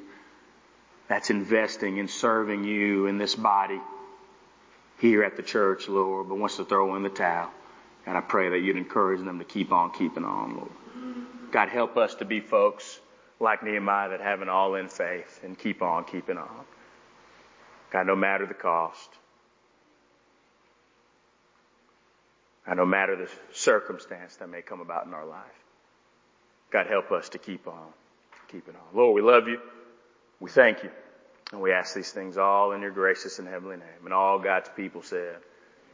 that's 1.07 1.29
investing 1.29 1.97
in 1.97 2.07
serving 2.07 2.65
you 2.65 3.07
in 3.07 3.17
this 3.17 3.35
body 3.35 3.79
here 5.03 5.21
at 5.21 5.35
the 5.35 5.43
church, 5.43 5.89
Lord, 5.89 6.29
but 6.29 6.35
wants 6.35 6.55
to 6.55 6.63
throw 6.63 6.95
in 6.95 7.03
the 7.03 7.09
towel. 7.09 7.51
And 8.05 8.17
I 8.17 8.21
pray 8.21 8.47
that 8.51 8.59
you'd 8.59 8.77
encourage 8.77 9.19
them 9.19 9.39
to 9.39 9.43
keep 9.43 9.73
on 9.73 9.91
keeping 9.91 10.23
on, 10.23 10.55
Lord. 10.55 10.71
God, 11.51 11.67
help 11.67 11.97
us 11.97 12.15
to 12.15 12.25
be 12.25 12.39
folks 12.39 13.01
like 13.37 13.63
Nehemiah 13.63 14.11
that 14.11 14.21
have 14.21 14.41
an 14.41 14.47
all 14.47 14.75
in 14.75 14.87
faith 14.87 15.41
and 15.43 15.59
keep 15.59 15.81
on 15.81 16.05
keeping 16.05 16.37
on. 16.37 16.65
God, 17.91 18.07
no 18.07 18.15
matter 18.15 18.45
the 18.45 18.53
cost, 18.53 19.09
and 22.65 22.77
no 22.77 22.85
matter 22.85 23.17
the 23.17 23.29
circumstance 23.51 24.37
that 24.37 24.47
may 24.47 24.61
come 24.61 24.79
about 24.79 25.05
in 25.05 25.13
our 25.13 25.25
life, 25.25 25.43
God, 26.71 26.87
help 26.87 27.11
us 27.11 27.27
to 27.29 27.39
keep 27.39 27.67
on 27.67 27.89
keeping 28.47 28.73
on. 28.73 28.97
Lord, 28.97 29.15
we 29.15 29.21
love 29.21 29.49
you. 29.49 29.59
We 30.39 30.49
thank 30.49 30.81
you. 30.81 30.91
And 31.51 31.61
we 31.61 31.71
ask 31.71 31.93
these 31.93 32.11
things 32.11 32.37
all 32.37 32.71
in 32.71 32.81
your 32.81 32.91
gracious 32.91 33.39
and 33.39 33.47
heavenly 33.47 33.77
name. 33.77 34.05
And 34.05 34.13
all 34.13 34.39
God's 34.39 34.69
people 34.75 35.03
said, 35.03 35.37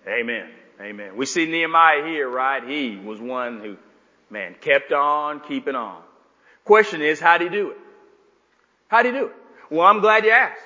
Amen. 0.07 0.49
Amen. 0.81 1.17
We 1.17 1.25
see 1.25 1.45
Nehemiah 1.45 2.05
here, 2.05 2.29
right? 2.29 2.63
He 2.63 2.95
was 2.95 3.19
one 3.19 3.59
who, 3.59 3.77
man, 4.29 4.55
kept 4.61 4.93
on 4.93 5.41
keeping 5.41 5.75
on. 5.75 6.01
Question 6.63 7.01
is, 7.01 7.19
how 7.19 7.37
did 7.37 7.51
he 7.51 7.57
do 7.57 7.71
it? 7.71 7.77
How 8.87 9.03
did 9.03 9.13
he 9.13 9.19
do 9.19 9.25
it? 9.27 9.35
Well, 9.69 9.85
I'm 9.85 9.99
glad 9.99 10.23
you 10.23 10.31
asked. 10.31 10.61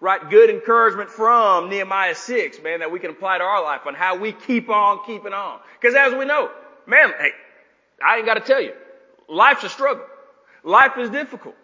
Right? 0.00 0.30
Good 0.30 0.50
encouragement 0.50 1.10
from 1.10 1.68
Nehemiah 1.70 2.14
6, 2.14 2.62
man, 2.62 2.80
that 2.80 2.92
we 2.92 3.00
can 3.00 3.10
apply 3.10 3.38
to 3.38 3.44
our 3.44 3.62
life 3.62 3.80
on 3.86 3.94
how 3.94 4.16
we 4.16 4.32
keep 4.32 4.68
on 4.70 5.04
keeping 5.04 5.32
on. 5.32 5.58
Cause 5.82 5.94
as 5.94 6.14
we 6.14 6.24
know, 6.24 6.50
man, 6.86 7.12
hey, 7.18 7.32
I 8.04 8.18
ain't 8.18 8.26
gotta 8.26 8.40
tell 8.40 8.60
you, 8.60 8.74
life's 9.28 9.64
a 9.64 9.68
struggle. 9.68 10.04
Life 10.62 10.92
is 10.98 11.10
difficult. 11.10 11.56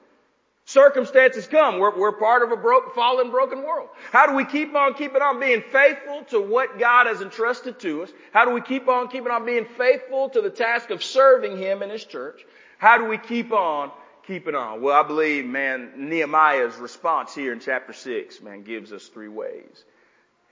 Circumstances 0.66 1.47
come. 1.47 1.78
We're, 1.78 1.97
we're 1.99 2.12
part 2.12 2.42
of 2.42 2.50
a 2.50 2.56
broke, 2.56 2.94
fallen, 2.94 3.30
broken 3.30 3.62
world. 3.62 3.90
How 4.12 4.26
do 4.26 4.35
we 4.35 4.47
keep 4.47 4.75
on 4.75 4.94
keeping 4.94 5.21
on 5.21 5.38
being 5.38 5.62
faithful 5.71 6.25
to 6.30 6.40
what 6.40 6.78
God 6.78 7.06
has 7.06 7.21
entrusted 7.21 7.78
to 7.80 8.04
us? 8.04 8.11
How 8.33 8.47
do 8.47 8.52
we 8.52 8.62
keep 8.62 8.88
on 8.88 9.09
keeping 9.09 9.30
on 9.30 9.44
being 9.44 9.66
faithful 9.76 10.30
to 10.30 10.40
the 10.40 10.49
task 10.49 10.88
of 10.88 11.04
serving 11.04 11.59
Him 11.59 11.83
and 11.83 11.92
His 11.92 12.04
church? 12.04 12.40
How 12.78 12.97
do 12.97 13.04
we 13.04 13.18
keep 13.18 13.52
on 13.52 13.90
keeping 14.26 14.54
on? 14.54 14.80
Well, 14.80 14.99
I 14.99 15.06
believe, 15.06 15.44
man, 15.44 15.92
Nehemiah's 15.97 16.76
response 16.76 17.35
here 17.35 17.52
in 17.52 17.61
chapter 17.61 17.92
6, 17.92 18.40
man, 18.40 18.62
gives 18.62 18.90
us 18.90 19.06
three 19.09 19.28
ways 19.28 19.85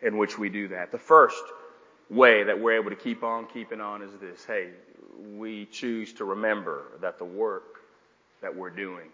in 0.02 0.18
which 0.18 0.38
we 0.38 0.50
do 0.50 0.68
that. 0.68 0.92
The 0.92 0.98
first 0.98 1.42
way 2.10 2.42
that 2.44 2.60
we're 2.60 2.78
able 2.78 2.90
to 2.90 2.96
keep 2.96 3.22
on 3.22 3.46
keeping 3.46 3.80
on 3.80 4.02
is 4.02 4.10
this. 4.20 4.44
Hey, 4.44 4.72
we 5.36 5.64
choose 5.64 6.12
to 6.14 6.26
remember 6.26 6.82
that 7.00 7.18
the 7.18 7.24
work 7.24 7.80
that 8.42 8.54
we're 8.54 8.68
doing 8.68 9.08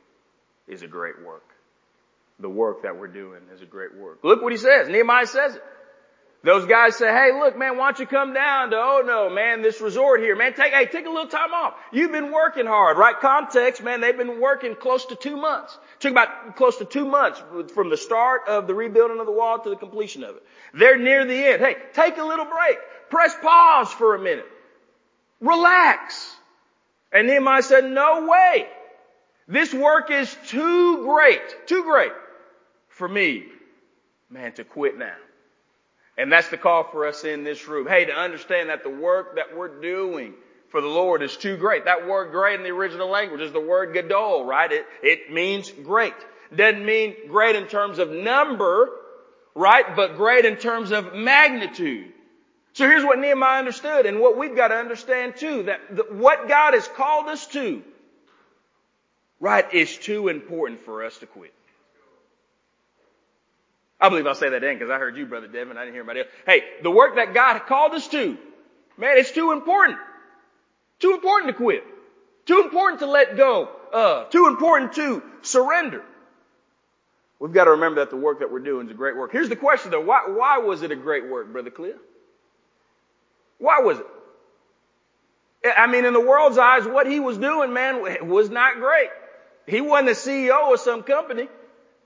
is 0.68 0.82
a 0.82 0.86
great 0.86 1.22
work. 1.24 1.44
The 2.40 2.48
work 2.48 2.82
that 2.82 2.96
we're 2.96 3.08
doing 3.08 3.40
is 3.52 3.62
a 3.62 3.66
great 3.66 3.96
work. 3.96 4.20
Look 4.22 4.42
what 4.42 4.52
he 4.52 4.58
says. 4.58 4.88
Nehemiah 4.88 5.26
says 5.26 5.56
it. 5.56 5.62
Those 6.44 6.66
guys 6.66 6.94
say, 6.94 7.08
hey, 7.08 7.32
look, 7.36 7.58
man, 7.58 7.76
why 7.76 7.88
don't 7.88 7.98
you 7.98 8.06
come 8.06 8.32
down 8.32 8.70
to, 8.70 8.76
oh 8.76 9.02
no, 9.04 9.28
man, 9.28 9.60
this 9.60 9.80
resort 9.80 10.20
here, 10.20 10.36
man, 10.36 10.54
take, 10.54 10.72
hey, 10.72 10.86
take 10.86 11.04
a 11.04 11.10
little 11.10 11.26
time 11.26 11.52
off. 11.52 11.74
You've 11.92 12.12
been 12.12 12.30
working 12.30 12.64
hard, 12.64 12.96
right? 12.96 13.18
Context, 13.18 13.82
man, 13.82 14.00
they've 14.00 14.16
been 14.16 14.40
working 14.40 14.76
close 14.76 15.04
to 15.06 15.16
two 15.16 15.36
months. 15.36 15.76
It 15.96 16.00
took 16.00 16.12
about 16.12 16.54
close 16.54 16.76
to 16.76 16.84
two 16.84 17.06
months 17.06 17.42
from 17.74 17.90
the 17.90 17.96
start 17.96 18.42
of 18.46 18.68
the 18.68 18.74
rebuilding 18.74 19.18
of 19.18 19.26
the 19.26 19.32
wall 19.32 19.58
to 19.58 19.68
the 19.68 19.74
completion 19.76 20.22
of 20.22 20.36
it. 20.36 20.42
They're 20.74 20.96
near 20.96 21.26
the 21.26 21.34
end. 21.34 21.60
Hey, 21.60 21.74
take 21.92 22.18
a 22.18 22.24
little 22.24 22.46
break. 22.46 22.78
Press 23.10 23.34
pause 23.42 23.92
for 23.92 24.14
a 24.14 24.20
minute. 24.20 24.46
Relax. 25.40 26.36
And 27.12 27.26
Nehemiah 27.26 27.62
said, 27.62 27.84
no 27.84 28.28
way. 28.28 28.68
This 29.48 29.72
work 29.72 30.10
is 30.10 30.36
too 30.46 31.04
great, 31.04 31.66
too 31.66 31.82
great 31.82 32.12
for 32.88 33.08
me, 33.08 33.46
man, 34.28 34.52
to 34.52 34.64
quit 34.64 34.98
now. 34.98 35.16
And 36.18 36.30
that's 36.30 36.48
the 36.48 36.58
call 36.58 36.84
for 36.84 37.06
us 37.06 37.24
in 37.24 37.44
this 37.44 37.66
room. 37.66 37.86
Hey, 37.86 38.04
to 38.04 38.12
understand 38.12 38.68
that 38.68 38.82
the 38.82 38.90
work 38.90 39.36
that 39.36 39.56
we're 39.56 39.80
doing 39.80 40.34
for 40.68 40.82
the 40.82 40.86
Lord 40.86 41.22
is 41.22 41.34
too 41.36 41.56
great. 41.56 41.86
That 41.86 42.06
word 42.06 42.30
great 42.30 42.56
in 42.56 42.62
the 42.62 42.72
original 42.72 43.08
language 43.08 43.40
is 43.40 43.52
the 43.52 43.60
word 43.60 43.94
gadol, 43.94 44.44
right? 44.44 44.70
It, 44.70 44.84
it 45.02 45.32
means 45.32 45.70
great. 45.70 46.14
Doesn't 46.54 46.84
mean 46.84 47.14
great 47.28 47.56
in 47.56 47.66
terms 47.68 47.98
of 47.98 48.10
number, 48.10 48.90
right? 49.54 49.96
But 49.96 50.16
great 50.16 50.44
in 50.44 50.56
terms 50.56 50.90
of 50.90 51.14
magnitude. 51.14 52.12
So 52.74 52.86
here's 52.86 53.04
what 53.04 53.18
Nehemiah 53.18 53.60
understood 53.60 54.04
and 54.04 54.20
what 54.20 54.36
we've 54.36 54.54
got 54.54 54.68
to 54.68 54.74
understand 54.74 55.36
too, 55.36 55.62
that 55.64 55.80
the, 55.96 56.02
what 56.10 56.48
God 56.48 56.74
has 56.74 56.86
called 56.86 57.28
us 57.28 57.46
to 57.48 57.82
right, 59.40 59.72
is 59.72 59.96
too 59.96 60.28
important 60.28 60.80
for 60.80 61.04
us 61.04 61.16
to 61.18 61.26
quit. 61.26 61.54
I 64.00 64.08
believe 64.08 64.26
I'll 64.26 64.34
say 64.34 64.50
that 64.50 64.62
in 64.62 64.74
because 64.76 64.90
I 64.90 64.98
heard 64.98 65.16
you, 65.16 65.26
Brother 65.26 65.48
Devin. 65.48 65.76
I 65.76 65.80
didn't 65.80 65.94
hear 65.94 66.02
anybody 66.02 66.20
else. 66.20 66.28
Hey, 66.46 66.62
the 66.82 66.90
work 66.90 67.16
that 67.16 67.34
God 67.34 67.58
called 67.66 67.94
us 67.94 68.06
to, 68.08 68.38
man, 68.96 69.18
it's 69.18 69.32
too 69.32 69.52
important. 69.52 69.98
Too 71.00 71.14
important 71.14 71.50
to 71.50 71.54
quit. 71.54 71.84
Too 72.46 72.62
important 72.62 73.00
to 73.00 73.06
let 73.06 73.36
go. 73.36 73.68
Too 74.30 74.46
important 74.46 74.92
to 74.94 75.22
surrender. 75.42 76.04
We've 77.40 77.52
got 77.52 77.64
to 77.64 77.72
remember 77.72 78.00
that 78.00 78.10
the 78.10 78.16
work 78.16 78.40
that 78.40 78.50
we're 78.50 78.58
doing 78.60 78.86
is 78.86 78.92
a 78.92 78.96
great 78.96 79.16
work. 79.16 79.32
Here's 79.32 79.48
the 79.48 79.56
question 79.56 79.90
though. 79.90 80.00
Why, 80.00 80.22
why 80.26 80.58
was 80.58 80.82
it 80.82 80.90
a 80.90 80.96
great 80.96 81.28
work, 81.28 81.52
Brother 81.52 81.70
Cliff? 81.70 81.96
Why 83.58 83.80
was 83.80 83.98
it? 83.98 84.06
I 85.76 85.86
mean, 85.88 86.04
in 86.04 86.12
the 86.12 86.20
world's 86.20 86.58
eyes, 86.58 86.86
what 86.86 87.08
he 87.08 87.18
was 87.18 87.36
doing, 87.36 87.72
man, 87.72 88.28
was 88.28 88.48
not 88.48 88.76
great. 88.76 89.08
He 89.68 89.82
wasn't 89.82 90.08
the 90.08 90.14
CEO 90.14 90.72
of 90.72 90.80
some 90.80 91.02
company. 91.02 91.48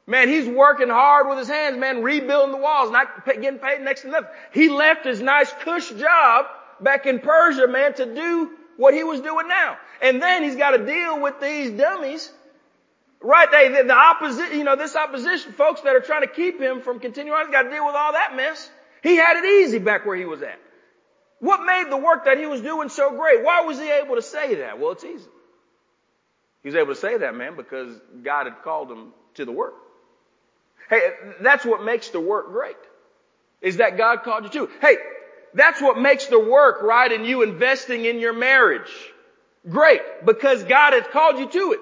Man, 0.07 0.29
he's 0.29 0.49
working 0.49 0.89
hard 0.89 1.29
with 1.29 1.39
his 1.39 1.49
hands, 1.49 1.79
man, 1.79 2.03
rebuilding 2.03 2.51
the 2.51 2.59
walls, 2.59 2.91
not 2.91 3.25
getting 3.25 3.61
paid 3.61 3.81
next 3.83 4.03
to 4.03 4.09
nothing. 4.09 4.31
He 4.53 4.69
left 4.69 5.05
his 5.05 5.23
nice 5.23 5.53
cush 5.61 5.91
job 5.91 6.47
back 6.81 7.07
in 7.07 7.21
Persia, 7.21 7.69
man, 7.69 7.95
to 7.95 8.13
do 8.13 8.51
what 8.77 8.95
he 8.95 9.05
was 9.05 9.21
doing 9.21 9.47
now. 9.47 9.77
And 10.01 10.21
then 10.21 10.43
he's 10.43 10.57
got 10.57 10.73
to 10.73 10.85
deal 10.85 11.21
with 11.21 11.41
these 11.41 11.71
dummies. 11.71 12.33
Right? 13.21 13.49
They, 13.49 13.69
the, 13.69 13.85
the 13.85 13.95
opposition, 13.95 14.59
you 14.59 14.65
know, 14.65 14.75
this 14.75 14.97
opposition, 14.97 15.53
folks 15.53 15.83
that 15.83 15.95
are 15.95 16.01
trying 16.01 16.23
to 16.23 16.27
keep 16.27 16.61
him 16.61 16.81
from 16.81 16.99
continuing 16.99 17.39
on, 17.39 17.47
he's 17.47 17.53
got 17.53 17.63
to 17.63 17.71
deal 17.71 17.87
with 17.87 17.95
all 17.95 18.13
that 18.13 18.35
mess. 18.35 18.69
He 19.05 19.15
had 19.15 19.37
it 19.37 19.45
easy 19.45 19.79
back 19.79 20.05
where 20.05 20.17
he 20.17 20.25
was 20.25 20.43
at. 20.43 20.59
What 21.39 21.65
made 21.65 21.91
the 21.91 21.97
work 21.97 22.25
that 22.25 22.39
he 22.39 22.47
was 22.47 22.61
doing 22.61 22.89
so 22.89 23.11
great? 23.17 23.45
Why 23.45 23.63
was 23.63 23.79
he 23.79 23.89
able 23.89 24.17
to 24.17 24.23
say 24.23 24.57
that? 24.57 24.81
Well, 24.81 24.93
it's 24.93 25.05
easy. 25.05 25.29
He 26.63 26.69
was 26.69 26.77
able 26.77 26.95
to 26.95 27.01
say 27.01 27.19
that, 27.19 27.35
man, 27.35 27.57
because 27.57 27.97
God 28.23 28.47
had 28.47 28.63
called 28.63 28.91
him 28.91 29.13
to 29.35 29.45
the 29.45 29.53
work. 29.53 29.75
Hey, 30.89 31.01
that's 31.41 31.65
what 31.65 31.83
makes 31.85 32.11
the 32.11 32.21
work 32.21 32.49
great. 32.53 32.77
Is 33.61 33.79
that 33.79 33.97
God 33.97 34.23
called 34.23 34.45
you 34.45 34.51
to. 34.51 34.71
Hey, 34.81 34.97
that's 35.55 35.81
what 35.81 35.99
makes 35.99 36.27
the 36.27 36.39
work, 36.39 36.83
right, 36.83 37.11
and 37.11 37.27
you 37.27 37.43
investing 37.43 38.05
in 38.05 38.19
your 38.19 38.33
marriage 38.33 38.91
great 39.69 40.01
because 40.25 40.65
God 40.65 40.93
has 40.93 41.05
called 41.13 41.39
you 41.39 41.49
to 41.49 41.73
it. 41.73 41.81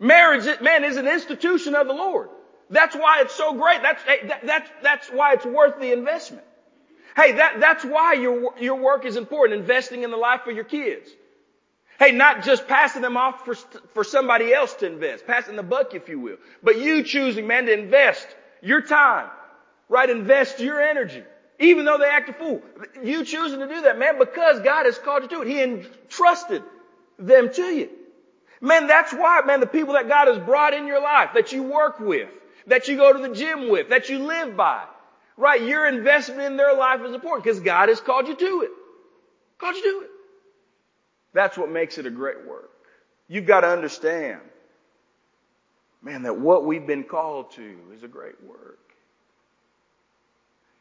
Marriage, 0.00 0.60
man, 0.60 0.84
is 0.84 0.96
an 0.96 1.06
institution 1.06 1.74
of 1.74 1.86
the 1.86 1.92
Lord. 1.92 2.28
That's 2.70 2.96
why 2.96 3.20
it's 3.20 3.34
so 3.34 3.54
great. 3.54 3.82
That's, 3.82 4.02
that's, 4.42 4.70
that's 4.82 5.08
why 5.08 5.34
it's 5.34 5.44
worth 5.44 5.78
the 5.80 5.92
investment. 5.92 6.44
Hey, 7.16 7.32
that, 7.32 7.60
that's 7.60 7.84
why 7.84 8.14
your, 8.14 8.54
your 8.58 8.76
work 8.76 9.04
is 9.04 9.16
important, 9.16 9.60
investing 9.60 10.02
in 10.02 10.10
the 10.10 10.16
life 10.16 10.46
of 10.46 10.54
your 10.54 10.64
kids. 10.64 11.08
Hey, 11.98 12.10
not 12.10 12.42
just 12.42 12.66
passing 12.66 13.02
them 13.02 13.16
off 13.16 13.44
for, 13.44 13.54
for 13.92 14.04
somebody 14.04 14.52
else 14.52 14.74
to 14.74 14.86
invest, 14.86 15.26
passing 15.26 15.56
the 15.56 15.62
buck, 15.62 15.94
if 15.94 16.08
you 16.08 16.18
will, 16.18 16.36
but 16.62 16.78
you 16.78 17.04
choosing, 17.04 17.46
man, 17.46 17.66
to 17.66 17.72
invest 17.72 18.26
your 18.62 18.80
time, 18.80 19.28
right? 19.88 20.10
Invest 20.10 20.58
your 20.58 20.80
energy, 20.80 21.22
even 21.60 21.84
though 21.84 21.98
they 21.98 22.06
act 22.08 22.28
a 22.28 22.32
fool. 22.32 22.62
You 23.02 23.24
choosing 23.24 23.60
to 23.60 23.68
do 23.68 23.82
that, 23.82 23.98
man, 23.98 24.18
because 24.18 24.60
God 24.60 24.86
has 24.86 24.98
called 24.98 25.22
you 25.22 25.28
to 25.28 25.42
it. 25.42 25.48
He 25.48 25.62
entrusted 25.62 26.64
them 27.18 27.52
to 27.52 27.62
you. 27.62 27.90
Man, 28.60 28.86
that's 28.86 29.12
why, 29.12 29.42
man, 29.46 29.60
the 29.60 29.66
people 29.66 29.94
that 29.94 30.08
God 30.08 30.26
has 30.26 30.38
brought 30.38 30.74
in 30.74 30.86
your 30.86 31.00
life, 31.00 31.30
that 31.34 31.52
you 31.52 31.62
work 31.62 32.00
with, 32.00 32.28
that 32.66 32.88
you 32.88 32.96
go 32.96 33.12
to 33.12 33.28
the 33.28 33.34
gym 33.34 33.68
with, 33.68 33.90
that 33.90 34.08
you 34.08 34.18
live 34.18 34.56
by, 34.56 34.84
right? 35.36 35.62
Your 35.62 35.86
investment 35.86 36.42
in 36.42 36.56
their 36.56 36.74
life 36.74 37.02
is 37.02 37.12
important 37.12 37.44
because 37.44 37.60
God 37.60 37.88
has 37.88 38.00
called 38.00 38.26
you 38.26 38.34
to 38.34 38.62
it. 38.62 38.70
Called 39.58 39.76
you 39.76 39.82
to 39.82 40.04
it. 40.06 40.10
That's 41.34 41.58
what 41.58 41.68
makes 41.68 41.98
it 41.98 42.06
a 42.06 42.10
great 42.10 42.46
work. 42.46 42.70
You've 43.28 43.46
got 43.46 43.60
to 43.60 43.68
understand, 43.68 44.40
man, 46.02 46.22
that 46.22 46.38
what 46.38 46.64
we've 46.64 46.86
been 46.86 47.04
called 47.04 47.50
to 47.52 47.76
is 47.94 48.02
a 48.02 48.08
great 48.08 48.42
work. 48.42 48.78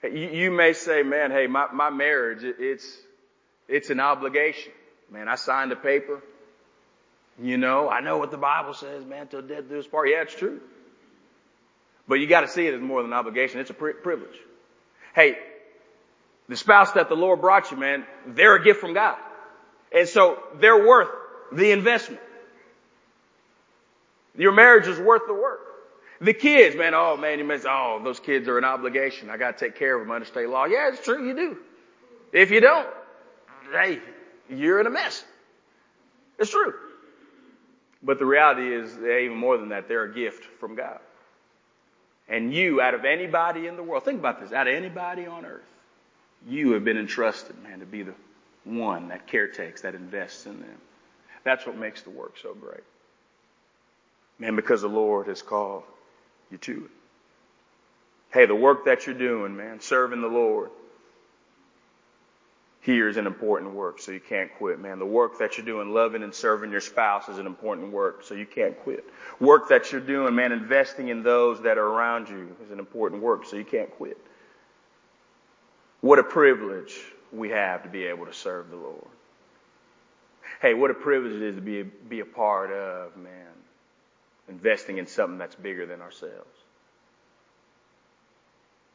You, 0.03 0.29
you 0.29 0.51
may 0.51 0.73
say, 0.73 1.01
man, 1.01 1.31
hey, 1.31 1.47
my, 1.47 1.67
my 1.73 1.89
marriage, 1.89 2.43
it, 2.43 2.57
it's, 2.59 2.97
it's 3.67 3.89
an 3.89 3.99
obligation. 3.99 4.71
Man, 5.09 5.27
I 5.27 5.35
signed 5.35 5.71
a 5.71 5.75
paper. 5.75 6.21
You 7.41 7.57
know, 7.57 7.89
I 7.89 8.01
know 8.01 8.17
what 8.17 8.29
the 8.29 8.37
Bible 8.37 8.73
says, 8.73 9.05
man, 9.05 9.27
till 9.27 9.41
death 9.41 9.67
do 9.67 9.79
us 9.79 9.87
part. 9.87 10.09
Yeah, 10.09 10.21
it's 10.21 10.35
true. 10.35 10.61
But 12.07 12.15
you 12.15 12.27
gotta 12.27 12.47
see 12.47 12.67
it 12.67 12.73
as 12.73 12.81
more 12.81 13.01
than 13.01 13.11
an 13.11 13.17
obligation. 13.17 13.59
It's 13.59 13.69
a 13.69 13.73
pri- 13.73 13.93
privilege. 13.93 14.37
Hey, 15.15 15.37
the 16.49 16.57
spouse 16.57 16.91
that 16.91 17.09
the 17.09 17.15
Lord 17.15 17.41
brought 17.41 17.71
you, 17.71 17.77
man, 17.77 18.05
they're 18.27 18.55
a 18.55 18.63
gift 18.63 18.81
from 18.81 18.93
God. 18.93 19.17
And 19.93 20.07
so 20.07 20.41
they're 20.59 20.85
worth 20.85 21.09
the 21.51 21.71
investment. 21.71 22.21
Your 24.35 24.51
marriage 24.51 24.87
is 24.87 24.99
worth 24.99 25.23
the 25.27 25.33
work. 25.33 25.59
The 26.19 26.33
kids, 26.33 26.75
man, 26.75 26.93
oh 26.93 27.17
man, 27.17 27.37
you 27.37 27.45
mentioned, 27.45 27.69
oh, 27.71 28.01
those 28.03 28.19
kids 28.19 28.47
are 28.47 28.57
an 28.57 28.63
obligation. 28.63 29.29
I 29.29 29.37
gotta 29.37 29.57
take 29.57 29.75
care 29.75 29.95
of 29.95 30.01
them 30.01 30.11
under 30.11 30.25
state 30.25 30.49
law. 30.49 30.65
Yeah, 30.65 30.89
it's 30.89 31.03
true, 31.03 31.27
you 31.27 31.35
do. 31.35 31.57
If 32.31 32.49
you 32.49 32.61
don't, 32.61 32.87
hey, 33.71 33.99
you're 34.49 34.79
in 34.79 34.87
a 34.87 34.89
mess. 34.89 35.23
It's 36.39 36.49
true. 36.49 36.73
But 38.01 38.19
the 38.19 38.25
reality 38.25 38.73
is, 38.73 38.97
even 38.97 39.37
more 39.37 39.57
than 39.57 39.69
that, 39.69 39.87
they're 39.87 40.03
a 40.03 40.13
gift 40.13 40.43
from 40.59 40.75
God. 40.75 40.99
And 42.27 42.53
you, 42.53 42.81
out 42.81 42.93
of 42.93 43.05
anybody 43.05 43.67
in 43.67 43.75
the 43.75 43.83
world, 43.83 44.03
think 44.03 44.19
about 44.19 44.41
this, 44.41 44.51
out 44.51 44.67
of 44.67 44.73
anybody 44.73 45.25
on 45.25 45.45
earth, 45.45 45.61
you 46.47 46.71
have 46.71 46.83
been 46.83 46.97
entrusted, 46.97 47.61
man, 47.63 47.79
to 47.79 47.85
be 47.85 48.03
the 48.03 48.13
one 48.63 49.09
that 49.09 49.27
caretakes, 49.27 49.81
that 49.81 49.95
invests 49.95 50.45
in 50.45 50.59
them. 50.59 50.77
That's 51.43 51.65
what 51.65 51.77
makes 51.77 52.01
the 52.01 52.09
work 52.09 52.35
so 52.41 52.53
great. 52.53 52.83
Man, 54.39 54.55
because 54.55 54.81
the 54.81 54.89
Lord 54.89 55.27
has 55.27 55.41
called 55.41 55.83
you 56.49 56.57
to 56.59 56.85
it. 56.85 56.91
Hey, 58.33 58.45
the 58.45 58.55
work 58.55 58.85
that 58.85 59.05
you're 59.05 59.15
doing, 59.15 59.55
man, 59.55 59.79
serving 59.79 60.21
the 60.21 60.27
Lord, 60.27 60.71
here 62.81 63.07
is 63.07 63.15
an 63.15 63.27
important 63.27 63.73
work, 63.73 63.99
so 63.99 64.11
you 64.11 64.19
can't 64.19 64.53
quit, 64.57 64.79
man. 64.79 64.99
The 64.99 65.05
work 65.05 65.39
that 65.39 65.57
you're 65.57 65.65
doing, 65.65 65.93
loving 65.93 66.21
and 66.23 66.33
serving 66.33 66.71
your 66.71 66.81
spouse 66.81 67.29
is 67.29 67.37
an 67.37 67.45
important 67.45 67.93
work, 67.93 68.23
so 68.23 68.33
you 68.33 68.45
can't 68.45 68.77
quit. 68.83 69.05
Work 69.39 69.69
that 69.69 69.91
you're 69.91 70.01
doing, 70.01 70.35
man, 70.35 70.51
investing 70.51 71.07
in 71.07 71.23
those 71.23 71.61
that 71.61 71.77
are 71.77 71.87
around 71.87 72.27
you 72.27 72.53
is 72.65 72.71
an 72.71 72.79
important 72.79 73.21
work, 73.21 73.45
so 73.45 73.55
you 73.55 73.63
can't 73.63 73.89
quit. 73.91 74.17
What 76.01 76.19
a 76.19 76.23
privilege 76.23 76.99
we 77.33 77.49
have 77.49 77.83
to 77.83 77.89
be 77.89 78.05
able 78.05 78.25
to 78.25 78.33
serve 78.33 78.69
the 78.69 78.75
Lord. 78.75 79.07
Hey, 80.61 80.73
what 80.73 80.91
a 80.91 80.93
privilege 80.93 81.33
it 81.33 81.41
is 81.41 81.55
to 81.55 81.61
be 81.61 81.81
a, 81.81 81.83
be 81.83 82.19
a 82.19 82.25
part 82.25 82.71
of, 82.71 83.17
man, 83.17 83.51
investing 84.47 84.97
in 84.97 85.07
something 85.07 85.37
that's 85.37 85.55
bigger 85.55 85.85
than 85.85 86.01
ourselves. 86.01 86.47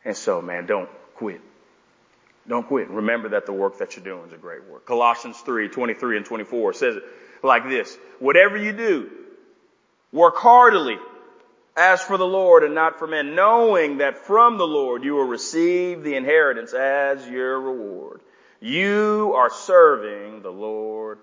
And 0.04 0.16
so, 0.16 0.40
man, 0.40 0.66
don't 0.66 0.88
quit. 1.16 1.40
Don't 2.46 2.66
quit. 2.66 2.88
Remember 2.88 3.30
that 3.30 3.44
the 3.44 3.52
work 3.52 3.78
that 3.78 3.96
you're 3.96 4.04
doing 4.04 4.28
is 4.28 4.32
a 4.32 4.38
great 4.38 4.64
work. 4.64 4.86
Colossians 4.86 5.38
3, 5.40 5.68
23 5.68 6.16
and 6.16 6.24
24 6.24 6.72
says 6.72 6.96
it 6.96 7.04
like 7.42 7.68
this. 7.68 7.98
Whatever 8.18 8.56
you 8.56 8.72
do, 8.72 9.10
work 10.12 10.36
heartily 10.36 10.96
as 11.76 12.00
for 12.00 12.16
the 12.16 12.26
Lord 12.26 12.64
and 12.64 12.74
not 12.74 12.98
for 12.98 13.06
men, 13.06 13.34
knowing 13.34 13.98
that 13.98 14.18
from 14.18 14.58
the 14.58 14.66
Lord 14.66 15.04
you 15.04 15.14
will 15.14 15.28
receive 15.28 16.02
the 16.02 16.16
inheritance 16.16 16.72
as 16.72 17.28
your 17.28 17.60
reward. 17.60 18.20
You 18.60 19.34
are 19.36 19.50
serving 19.50 20.42
the 20.42 20.50
Lord 20.50 21.18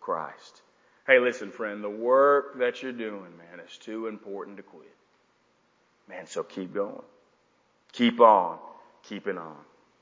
Christ. 0.00 0.62
Hey, 1.06 1.18
listen, 1.18 1.50
friend, 1.50 1.82
the 1.82 1.90
work 1.90 2.58
that 2.58 2.82
you're 2.82 2.92
doing, 2.92 3.36
man, 3.38 3.60
is 3.64 3.78
too 3.78 4.06
important 4.06 4.56
to 4.56 4.62
quit. 4.62 4.94
Man, 6.08 6.26
so 6.26 6.42
keep 6.42 6.74
going. 6.74 7.02
Keep 7.92 8.20
on, 8.20 8.58
keeping 9.02 9.38
on. 9.38 9.56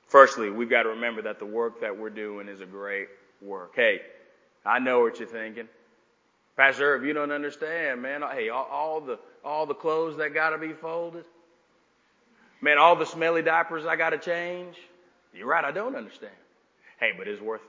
Firstly, 0.09 0.51
we've 0.51 0.71
got 0.71 0.85
to 0.85 0.91
remember 0.91 1.23
that 1.23 1.39
the 1.39 1.47
work 1.47 1.83
that 1.83 1.99
we're 1.99 2.11
doing 2.11 2.49
is 2.49 2.61
a 2.61 2.67
great 2.67 3.09
work. 3.43 3.73
Hey, 3.75 4.01
I 4.65 4.79
know 4.79 5.01
what 5.01 5.19
you're 5.19 5.29
thinking. 5.29 5.69
Pastor, 6.57 6.97
if 6.97 7.05
you 7.05 7.13
don't 7.13 7.31
understand, 7.31 8.03
man, 8.03 8.23
hey, 8.33 8.49
all, 8.49 8.67
all 8.71 9.01
the, 9.01 9.19
all 9.45 9.67
the 9.67 9.75
clothes 9.75 10.17
that 10.17 10.35
gotta 10.35 10.59
be 10.59 10.73
folded, 10.73 11.25
man, 12.61 12.79
all 12.79 12.97
the 12.97 13.07
smelly 13.07 13.43
diapers 13.43 13.87
I 13.87 13.97
gotta 13.97 14.19
change. 14.19 14.77
You're 15.35 15.47
right, 15.47 15.65
I 15.65 15.71
don't 15.71 15.95
understand. 15.95 16.33
Hey, 16.99 17.13
but 17.17 17.29
it's 17.29 17.41
worth 17.41 17.61
it. 17.61 17.67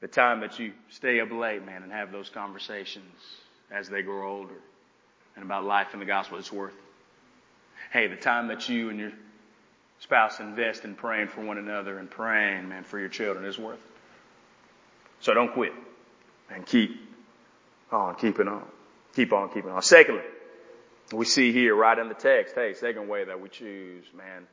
The 0.00 0.08
time 0.08 0.40
that 0.40 0.58
you 0.58 0.72
stay 0.88 1.20
up 1.20 1.30
late, 1.30 1.64
man, 1.64 1.82
and 1.82 1.92
have 1.92 2.10
those 2.10 2.30
conversations 2.30 3.04
as 3.70 3.88
they 3.88 4.02
grow 4.02 4.38
older 4.38 4.54
and 5.36 5.44
about 5.44 5.64
life 5.64 5.88
and 5.92 6.00
the 6.00 6.06
gospel, 6.06 6.38
it's 6.38 6.52
worth 6.52 6.72
it. 6.72 6.80
Hey, 7.92 8.06
the 8.06 8.16
time 8.16 8.48
that 8.48 8.68
you 8.68 8.88
and 8.90 8.98
your 8.98 9.12
spouse 9.98 10.40
invest 10.40 10.84
in 10.84 10.94
praying 10.94 11.28
for 11.28 11.42
one 11.42 11.58
another 11.58 11.98
and 11.98 12.10
praying, 12.10 12.68
man, 12.68 12.84
for 12.84 12.98
your 12.98 13.08
children 13.08 13.44
is 13.44 13.58
worth 13.58 13.78
it. 13.78 13.90
So 15.20 15.34
don't 15.34 15.52
quit 15.52 15.72
and 16.50 16.64
keep 16.64 16.98
on 17.92 18.14
keeping 18.14 18.48
on. 18.48 18.64
Keep 19.14 19.32
on 19.32 19.48
keeping 19.50 19.70
on. 19.70 19.82
Secondly, 19.82 20.22
we 21.12 21.24
see 21.26 21.52
here 21.52 21.74
right 21.74 21.98
in 21.98 22.08
the 22.08 22.14
text, 22.14 22.54
hey, 22.54 22.74
second 22.74 23.08
way 23.08 23.24
that 23.24 23.40
we 23.40 23.48
choose, 23.48 24.04
man, 24.16 24.46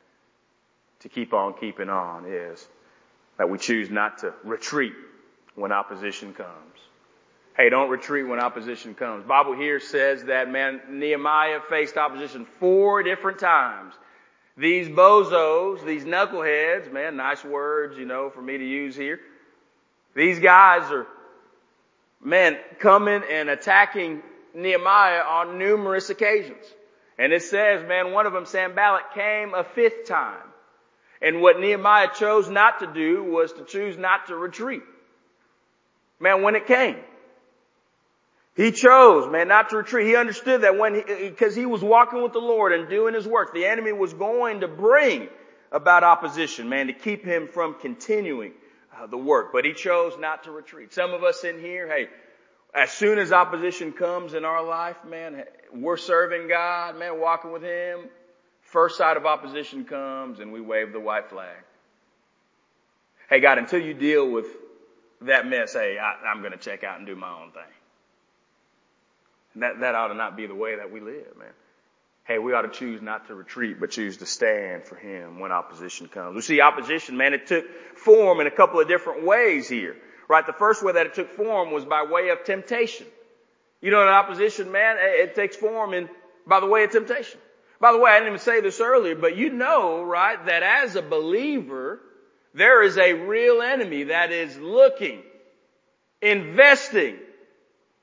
to 1.08 1.14
keep 1.14 1.34
on 1.34 1.54
keeping 1.54 1.90
on 1.90 2.26
is 2.26 2.68
that 3.38 3.50
we 3.50 3.58
choose 3.58 3.90
not 3.90 4.20
to 4.20 4.34
retreat 4.44 4.94
when 5.56 5.72
opposition 5.72 6.34
comes. 6.34 6.50
Hey, 7.56 7.70
don't 7.70 7.90
retreat 7.90 8.28
when 8.28 8.40
opposition 8.40 8.94
comes. 8.94 9.26
Bible 9.26 9.56
here 9.56 9.80
says 9.80 10.26
that, 10.26 10.52
man, 10.52 10.82
Nehemiah 10.90 11.62
faced 11.70 11.98
opposition 11.98 12.46
four 12.60 13.04
different 13.04 13.40
times. 13.40 13.94
These 14.58 14.90
bozos, 14.90 15.84
these 15.86 16.04
knuckleheads, 16.04 16.92
man, 16.92 17.16
nice 17.16 17.44
words, 17.44 17.98
you 17.98 18.06
know, 18.06 18.30
for 18.30 18.42
me 18.42 18.58
to 18.58 18.66
use 18.66 18.96
here. 18.96 19.20
These 20.16 20.40
guys 20.40 20.92
are, 20.92 21.08
man, 22.24 22.58
coming 22.80 23.22
and 23.32 23.50
attacking 23.50 24.22
Nehemiah 24.54 25.22
on 25.22 25.58
numerous 25.58 26.10
occasions. 26.10 26.66
And 27.18 27.34
it 27.34 27.44
says, 27.44 27.88
man, 27.88 28.12
one 28.12 28.26
of 28.28 28.34
them, 28.34 28.46
Sanballat, 28.46 29.14
came 29.16 29.54
a 29.54 29.64
fifth 29.64 30.06
time. 30.08 30.44
And 31.22 31.42
what 31.42 31.60
Nehemiah 31.60 32.10
chose 32.14 32.50
not 32.50 32.80
to 32.80 32.88
do 32.88 33.24
was 33.24 33.54
to 33.54 33.66
choose 33.66 33.98
not 33.98 34.28
to 34.28 34.36
retreat. 34.36 34.84
Man, 36.20 36.42
when 36.42 36.56
it 36.56 36.68
came. 36.68 36.98
He 38.56 38.72
chose, 38.72 39.32
man, 39.32 39.48
not 39.48 39.70
to 39.70 39.78
retreat. 39.78 40.08
He 40.08 40.16
understood 40.16 40.62
that 40.62 40.80
when 40.80 40.96
he, 40.96 41.30
because 41.30 41.56
he 41.56 41.68
was 41.68 41.84
walking 41.84 42.24
with 42.24 42.34
the 42.34 42.40
Lord 42.40 42.74
and 42.74 42.90
doing 42.90 43.14
his 43.14 43.28
work, 43.28 43.54
the 43.54 43.66
enemy 43.66 43.92
was 43.92 44.14
going 44.14 44.62
to 44.62 44.68
bring 44.68 45.28
about 45.72 46.04
opposition, 46.04 46.68
man, 46.68 46.88
to 46.88 46.94
keep 46.94 47.24
him 47.24 47.50
from 47.54 47.76
continuing 47.80 48.54
uh, 48.98 49.06
the 49.06 49.18
work. 49.18 49.52
But 49.54 49.64
he 49.64 49.74
chose 49.74 50.14
not 50.18 50.46
to 50.46 50.52
retreat. 50.52 50.92
Some 50.92 51.14
of 51.14 51.24
us 51.24 51.44
in 51.44 51.60
here, 51.60 51.88
hey, 51.88 52.08
as 52.74 52.92
soon 52.92 53.18
as 53.20 53.32
opposition 53.32 53.92
comes 53.92 54.34
in 54.34 54.46
our 54.46 54.64
life, 54.64 54.98
man, 55.06 55.44
we're 55.74 55.98
serving 55.98 56.48
God, 56.48 56.98
man, 56.98 57.20
walking 57.20 57.52
with 57.52 57.64
Him. 57.64 58.02
First 58.68 58.98
side 58.98 59.16
of 59.16 59.26
opposition 59.26 59.86
comes 59.86 60.40
and 60.42 60.52
we 60.52 60.60
wave 60.60 60.92
the 60.92 61.00
white 61.00 61.30
flag. 61.30 61.56
Hey 63.30 63.40
God, 63.40 63.58
until 63.58 63.80
you 63.82 63.94
deal 63.94 64.30
with 64.30 64.46
that 65.22 65.48
mess, 65.48 65.74
hey, 65.74 65.98
I, 65.98 66.28
I'm 66.28 66.42
going 66.42 66.52
to 66.52 66.58
check 66.58 66.84
out 66.84 66.98
and 66.98 67.08
do 67.08 67.16
my 67.16 67.30
own 67.30 67.52
thing. 67.52 67.64
And 69.54 69.64
that, 69.64 69.80
that 69.80 69.96
ought 69.96 70.10
to 70.10 70.16
not 70.16 70.36
be 70.36 70.48
the 70.48 70.56
way 70.56 70.76
that 70.76 70.92
we 70.92 71.00
live, 71.00 71.38
man. 71.38 71.48
Hey, 72.26 72.40
we 72.40 72.52
ought 72.52 72.64
to 72.64 72.70
choose 72.70 73.02
not 73.02 73.28
to 73.28 73.36
retreat, 73.36 73.80
but 73.80 73.90
choose 73.90 74.18
to 74.18 74.26
stand 74.26 74.84
for 74.84 74.96
Him 74.96 75.40
when 75.40 75.54
opposition 75.54 76.10
comes. 76.10 76.36
We 76.36 76.42
see 76.42 76.60
opposition, 76.60 77.16
man, 77.16 77.34
it 77.34 77.48
took 77.48 77.66
form 77.96 78.42
in 78.42 78.48
a 78.48 78.52
couple 78.52 78.82
of 78.82 78.90
different 78.90 79.26
ways 79.26 79.70
here. 79.70 79.96
Right? 80.28 80.46
The 80.46 80.52
first 80.52 80.84
way 80.84 80.92
that 80.92 81.06
it 81.06 81.14
took 81.14 81.32
form 81.32 81.72
was 81.72 81.86
by 81.86 82.04
way 82.04 82.30
of 82.30 82.44
temptation. 82.44 83.08
You 83.80 83.92
know, 83.92 84.02
in 84.02 84.10
opposition, 84.10 84.74
man, 84.74 84.98
it 85.00 85.36
takes 85.36 85.56
form 85.56 85.94
in, 85.94 86.10
by 86.46 86.60
the 86.60 86.66
way 86.66 86.84
of 86.84 86.92
temptation. 86.92 87.40
By 87.80 87.92
the 87.92 88.00
way, 88.00 88.12
I 88.12 88.16
didn't 88.16 88.30
even 88.34 88.40
say 88.40 88.62
this 88.62 88.80
earlier, 88.82 89.16
but 89.16 89.38
you 89.38 89.52
know, 89.52 90.02
right, 90.02 90.44
that 90.46 90.64
as 90.64 90.96
a 90.96 91.02
believer, 91.02 92.00
there 92.54 92.82
is 92.82 92.98
a 92.98 93.14
real 93.14 93.62
enemy 93.62 94.06
that 94.06 94.32
is 94.32 94.58
looking, 94.58 95.22
investing, 96.22 97.18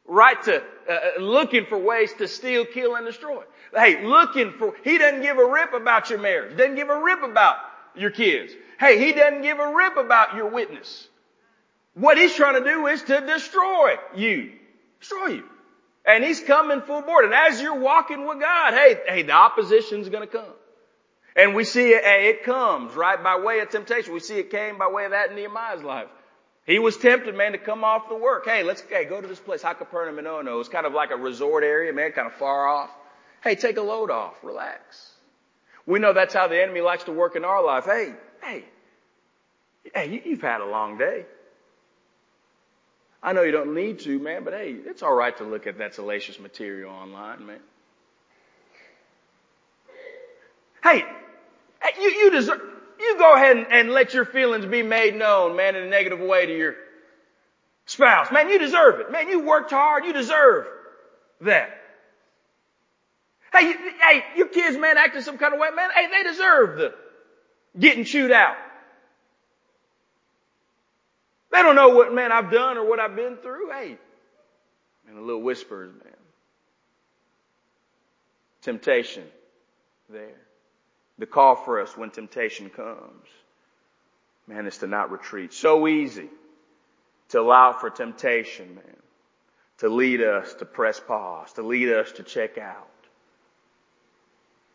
right 0.06 0.40
to 0.44 0.62
uh, 0.88 0.92
uh, 0.92 1.20
looking 1.20 1.66
for 1.66 1.78
ways 1.78 2.12
to 2.18 2.28
steal, 2.28 2.64
kill, 2.64 2.94
and 2.94 3.06
destroy. 3.06 3.42
Hey, 3.74 4.04
looking 4.04 4.52
for, 4.52 4.74
he 4.84 4.98
doesn't 4.98 5.22
give 5.22 5.38
a 5.38 5.46
rip 5.46 5.72
about 5.72 6.10
your 6.10 6.18
marriage, 6.18 6.56
doesn't 6.56 6.76
give 6.76 6.90
a 6.90 7.02
rip 7.02 7.22
about 7.22 7.56
your 7.96 8.10
kids. 8.10 8.52
Hey, 8.78 8.98
he 8.98 9.12
doesn't 9.12 9.42
give 9.42 9.58
a 9.58 9.74
rip 9.74 9.96
about 9.96 10.36
your 10.36 10.48
witness. 10.48 11.08
What 11.94 12.18
he's 12.18 12.34
trying 12.34 12.62
to 12.62 12.70
do 12.70 12.86
is 12.88 13.02
to 13.04 13.20
destroy 13.22 13.96
you. 14.14 14.52
Destroy 15.00 15.26
you. 15.28 15.44
And 16.06 16.22
he's 16.22 16.40
coming 16.40 16.82
full 16.82 17.02
board. 17.02 17.24
And 17.24 17.34
as 17.34 17.60
you're 17.60 17.80
walking 17.80 18.26
with 18.26 18.40
God, 18.40 18.74
hey, 18.74 18.98
hey, 19.06 19.22
the 19.22 19.32
opposition's 19.32 20.08
gonna 20.08 20.26
come. 20.26 20.52
And 21.36 21.54
we 21.54 21.64
see 21.64 21.90
it, 21.90 22.04
hey, 22.04 22.28
it 22.28 22.44
comes, 22.44 22.94
right, 22.94 23.22
by 23.22 23.40
way 23.40 23.60
of 23.60 23.70
temptation. 23.70 24.12
We 24.12 24.20
see 24.20 24.38
it 24.38 24.50
came 24.50 24.78
by 24.78 24.88
way 24.88 25.04
of 25.04 25.10
that 25.10 25.30
in 25.30 25.36
Nehemiah's 25.36 25.82
life. 25.82 26.08
He 26.66 26.78
was 26.78 26.96
tempted, 26.96 27.34
man, 27.34 27.52
to 27.52 27.58
come 27.58 27.84
off 27.84 28.08
the 28.08 28.14
work. 28.14 28.46
Hey, 28.46 28.62
let's 28.62 28.82
hey, 28.82 29.04
go 29.04 29.20
to 29.20 29.26
this 29.26 29.40
place, 29.40 29.62
High 29.62 29.74
and 29.78 30.26
Ono. 30.26 30.60
It's 30.60 30.68
kind 30.68 30.86
of 30.86 30.94
like 30.94 31.10
a 31.10 31.16
resort 31.16 31.62
area, 31.62 31.92
man, 31.92 32.12
kind 32.12 32.26
of 32.26 32.34
far 32.34 32.66
off. 32.66 32.90
Hey, 33.42 33.54
take 33.54 33.76
a 33.76 33.82
load 33.82 34.10
off. 34.10 34.34
Relax. 34.42 35.10
We 35.86 35.98
know 35.98 36.14
that's 36.14 36.32
how 36.32 36.48
the 36.48 36.62
enemy 36.62 36.80
likes 36.80 37.04
to 37.04 37.12
work 37.12 37.36
in 37.36 37.44
our 37.44 37.62
life. 37.62 37.84
Hey, 37.84 38.14
hey, 38.42 38.64
hey, 39.94 40.22
you've 40.24 40.40
had 40.40 40.62
a 40.62 40.66
long 40.66 40.96
day. 40.96 41.26
I 43.24 43.32
know 43.32 43.40
you 43.40 43.52
don't 43.52 43.74
need 43.74 44.00
to, 44.00 44.18
man, 44.18 44.44
but 44.44 44.52
hey, 44.52 44.76
it's 44.84 45.02
all 45.02 45.14
right 45.14 45.34
to 45.38 45.44
look 45.44 45.66
at 45.66 45.78
that 45.78 45.94
salacious 45.94 46.38
material 46.38 46.90
online, 46.92 47.46
man. 47.46 47.60
Hey, 50.82 51.02
you, 51.98 52.10
you 52.10 52.30
deserve, 52.30 52.60
you 53.00 53.16
go 53.16 53.34
ahead 53.34 53.56
and, 53.56 53.66
and 53.70 53.90
let 53.92 54.12
your 54.12 54.26
feelings 54.26 54.66
be 54.66 54.82
made 54.82 55.14
known, 55.14 55.56
man, 55.56 55.74
in 55.74 55.84
a 55.84 55.88
negative 55.88 56.20
way 56.20 56.44
to 56.44 56.56
your 56.56 56.74
spouse. 57.86 58.30
Man, 58.30 58.50
you 58.50 58.58
deserve 58.58 59.00
it. 59.00 59.10
Man, 59.10 59.28
you 59.28 59.40
worked 59.40 59.70
hard. 59.70 60.04
You 60.04 60.12
deserve 60.12 60.66
that. 61.40 61.70
Hey, 63.54 63.68
you, 63.68 63.78
hey, 64.02 64.24
your 64.36 64.48
kids, 64.48 64.76
man, 64.76 64.98
acting 64.98 65.22
some 65.22 65.38
kind 65.38 65.54
of 65.54 65.60
way, 65.60 65.68
man. 65.74 65.88
Hey, 65.94 66.08
they 66.10 66.28
deserve 66.30 66.76
the 66.76 66.94
getting 67.78 68.04
chewed 68.04 68.32
out. 68.32 68.56
They 71.54 71.62
don't 71.62 71.76
know 71.76 71.90
what, 71.90 72.12
man, 72.12 72.32
I've 72.32 72.50
done 72.50 72.78
or 72.78 72.84
what 72.84 72.98
I've 72.98 73.14
been 73.14 73.36
through. 73.36 73.70
Hey, 73.70 73.96
and 75.08 75.16
a 75.16 75.20
little 75.20 75.40
whispers, 75.40 75.92
man. 76.02 76.12
Temptation 78.60 79.22
there. 80.10 80.34
The 81.18 81.26
call 81.26 81.54
for 81.54 81.80
us 81.80 81.96
when 81.96 82.10
temptation 82.10 82.70
comes, 82.70 83.28
man, 84.48 84.66
is 84.66 84.78
to 84.78 84.88
not 84.88 85.12
retreat. 85.12 85.52
So 85.52 85.86
easy 85.86 86.28
to 87.28 87.40
allow 87.40 87.72
for 87.72 87.88
temptation, 87.88 88.74
man, 88.74 88.96
to 89.78 89.88
lead 89.88 90.22
us 90.22 90.54
to 90.54 90.64
press 90.64 90.98
pause, 90.98 91.52
to 91.52 91.62
lead 91.62 91.88
us 91.88 92.10
to 92.12 92.24
check 92.24 92.58
out. 92.58 92.88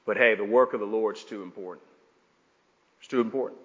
But 0.06 0.16
hey, 0.16 0.36
the 0.36 0.46
work 0.46 0.74
of 0.74 0.80
the 0.80 0.86
Lord's 0.86 1.26
too 1.26 1.44
important. 1.44 1.86
It's 3.00 3.10
too 3.10 3.20
important. 3.20 3.60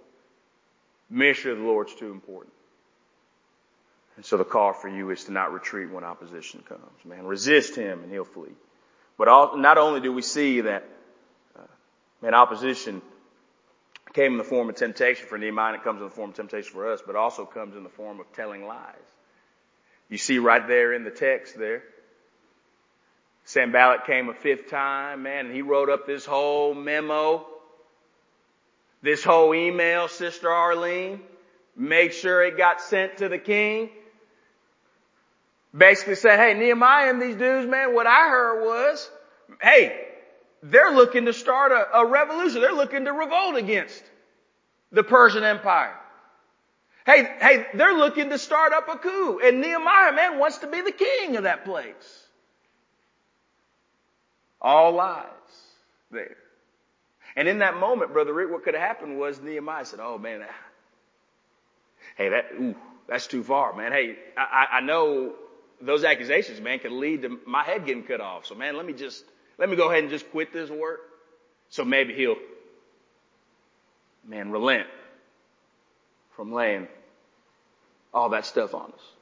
Mission 1.09 1.53
of 1.53 1.59
the 1.59 1.65
Lord's 1.65 1.95
too 1.95 2.11
important. 2.11 2.54
And 4.17 4.25
so 4.25 4.37
the 4.37 4.45
call 4.45 4.73
for 4.73 4.89
you 4.89 5.11
is 5.11 5.25
to 5.25 5.33
not 5.33 5.53
retreat 5.53 5.91
when 5.91 6.05
opposition 6.05 6.63
comes, 6.69 7.05
man. 7.05 7.27
Resist 7.27 7.75
him 7.75 8.03
and 8.03 8.13
he'll 8.13 8.25
flee. 8.25 8.53
But 9.19 9.29
all, 9.29 9.57
not 9.57 9.79
only 9.79 10.01
do 10.01 10.13
we 10.13 10.23
see 10.23 10.63
that, 10.63 10.85
uh, 11.59 11.63
man, 12.23 12.35
opposition 12.35 13.03
came 14.13 14.33
in 14.33 14.39
the 14.39 14.45
form 14.45 14.69
of 14.69 14.77
temptation 14.77 15.27
for 15.27 15.37
Nehemiah, 15.37 15.75
it 15.75 15.83
comes 15.83 16.01
in 16.01 16.05
the 16.05 16.15
form 16.15 16.31
of 16.31 16.37
temptation 16.37 16.73
for 16.73 16.93
us, 16.93 17.03
but 17.05 17.17
also 17.17 17.45
comes 17.45 17.77
in 17.77 17.83
the 17.83 17.89
form 17.89 18.21
of 18.21 18.33
telling 18.33 18.65
lies. 18.67 18.95
You 20.09 20.19
see 20.19 20.39
right 20.39 20.67
there 20.67 20.93
in 20.93 21.03
the 21.03 21.11
text 21.11 21.59
there, 21.59 21.83
Sanballat 23.47 24.07
came 24.07 24.29
a 24.29 24.35
fifth 24.35 24.71
time, 24.71 25.25
man, 25.25 25.47
and 25.47 25.55
he 25.55 25.63
wrote 25.63 25.91
up 25.91 26.07
this 26.07 26.25
whole 26.25 26.75
memo, 26.75 27.45
this 29.03 29.23
whole 29.25 29.55
email, 29.55 30.09
Sister 30.09 30.51
Arlene, 30.51 31.21
made 31.77 32.15
sure 32.15 32.43
it 32.43 32.57
got 32.57 32.81
sent 32.81 33.19
to 33.19 33.29
the 33.29 33.39
king. 33.39 33.91
Basically 35.77 36.15
said, 36.15 36.39
hey, 36.39 36.59
Nehemiah 36.59 37.11
and 37.11 37.21
these 37.21 37.35
dudes, 37.35 37.69
man, 37.69 37.95
what 37.95 38.07
I 38.07 38.29
heard 38.29 38.65
was, 38.65 39.11
hey, 39.61 40.07
they're 40.63 40.93
looking 40.93 41.25
to 41.25 41.33
start 41.33 41.73
a, 41.73 41.99
a 41.99 42.07
revolution. 42.07 42.61
They're 42.61 42.73
looking 42.73 43.05
to 43.07 43.13
revolt 43.13 43.57
against 43.57 44.03
the 44.93 45.03
Persian 45.03 45.43
Empire. 45.43 45.95
Hey, 47.05 47.29
hey, 47.41 47.67
they're 47.75 47.95
looking 47.95 48.31
to 48.31 48.39
start 48.39 48.73
up 48.73 48.89
a 48.89 48.97
coup. 48.97 49.41
And 49.45 49.61
Nehemiah, 49.61 50.13
man, 50.13 50.39
wants 50.39 50.59
to 50.59 50.69
be 50.69 50.81
the 50.81 50.93
king 50.93 51.37
of 51.37 51.43
that 51.43 51.65
place. 51.65 52.23
All 54.61 54.93
lies 54.93 55.27
there. 56.11 56.37
And 57.37 57.49
in 57.49 57.59
that 57.59 57.77
moment, 57.77 58.13
Brother 58.13 58.33
Rick, 58.33 58.51
what 58.51 58.63
could 58.63 58.75
have 58.75 58.83
happened 58.83 59.19
was 59.19 59.41
Nehemiah 59.41 59.85
said, 59.85 59.99
oh 60.01 60.19
man, 60.19 60.43
hey, 62.17 62.29
that, 62.29 62.53
ooh, 62.59 62.77
that's 63.09 63.27
too 63.27 63.43
far, 63.43 63.75
man. 63.75 63.91
Hey, 63.91 64.17
I, 64.37 64.67
I 64.75 64.81
know 64.81 65.35
those 65.81 66.05
accusations, 66.05 66.61
man, 66.61 66.79
could 66.79 66.93
lead 66.93 67.23
to 67.23 67.39
my 67.47 67.63
head 67.63 67.87
getting 67.87 68.05
cut 68.05 68.21
off. 68.21 68.47
So 68.47 68.55
man, 68.55 68.77
let 68.77 68.87
me 68.87 68.93
just, 68.93 69.25
let 69.59 69.69
me 69.69 69.77
go 69.77 69.91
ahead 69.91 70.03
and 70.03 70.11
just 70.11 70.31
quit 70.31 70.53
this 70.53 70.71
work. 70.71 71.01
So 71.71 71.85
maybe 71.85 72.15
he'll, 72.15 72.37
man, 74.27 74.51
relent 74.51 74.87
from 76.37 76.53
laying 76.53 76.89
all 78.13 78.31
that 78.31 78.47
stuff 78.47 78.75
on 78.75 78.93
us. 78.93 79.15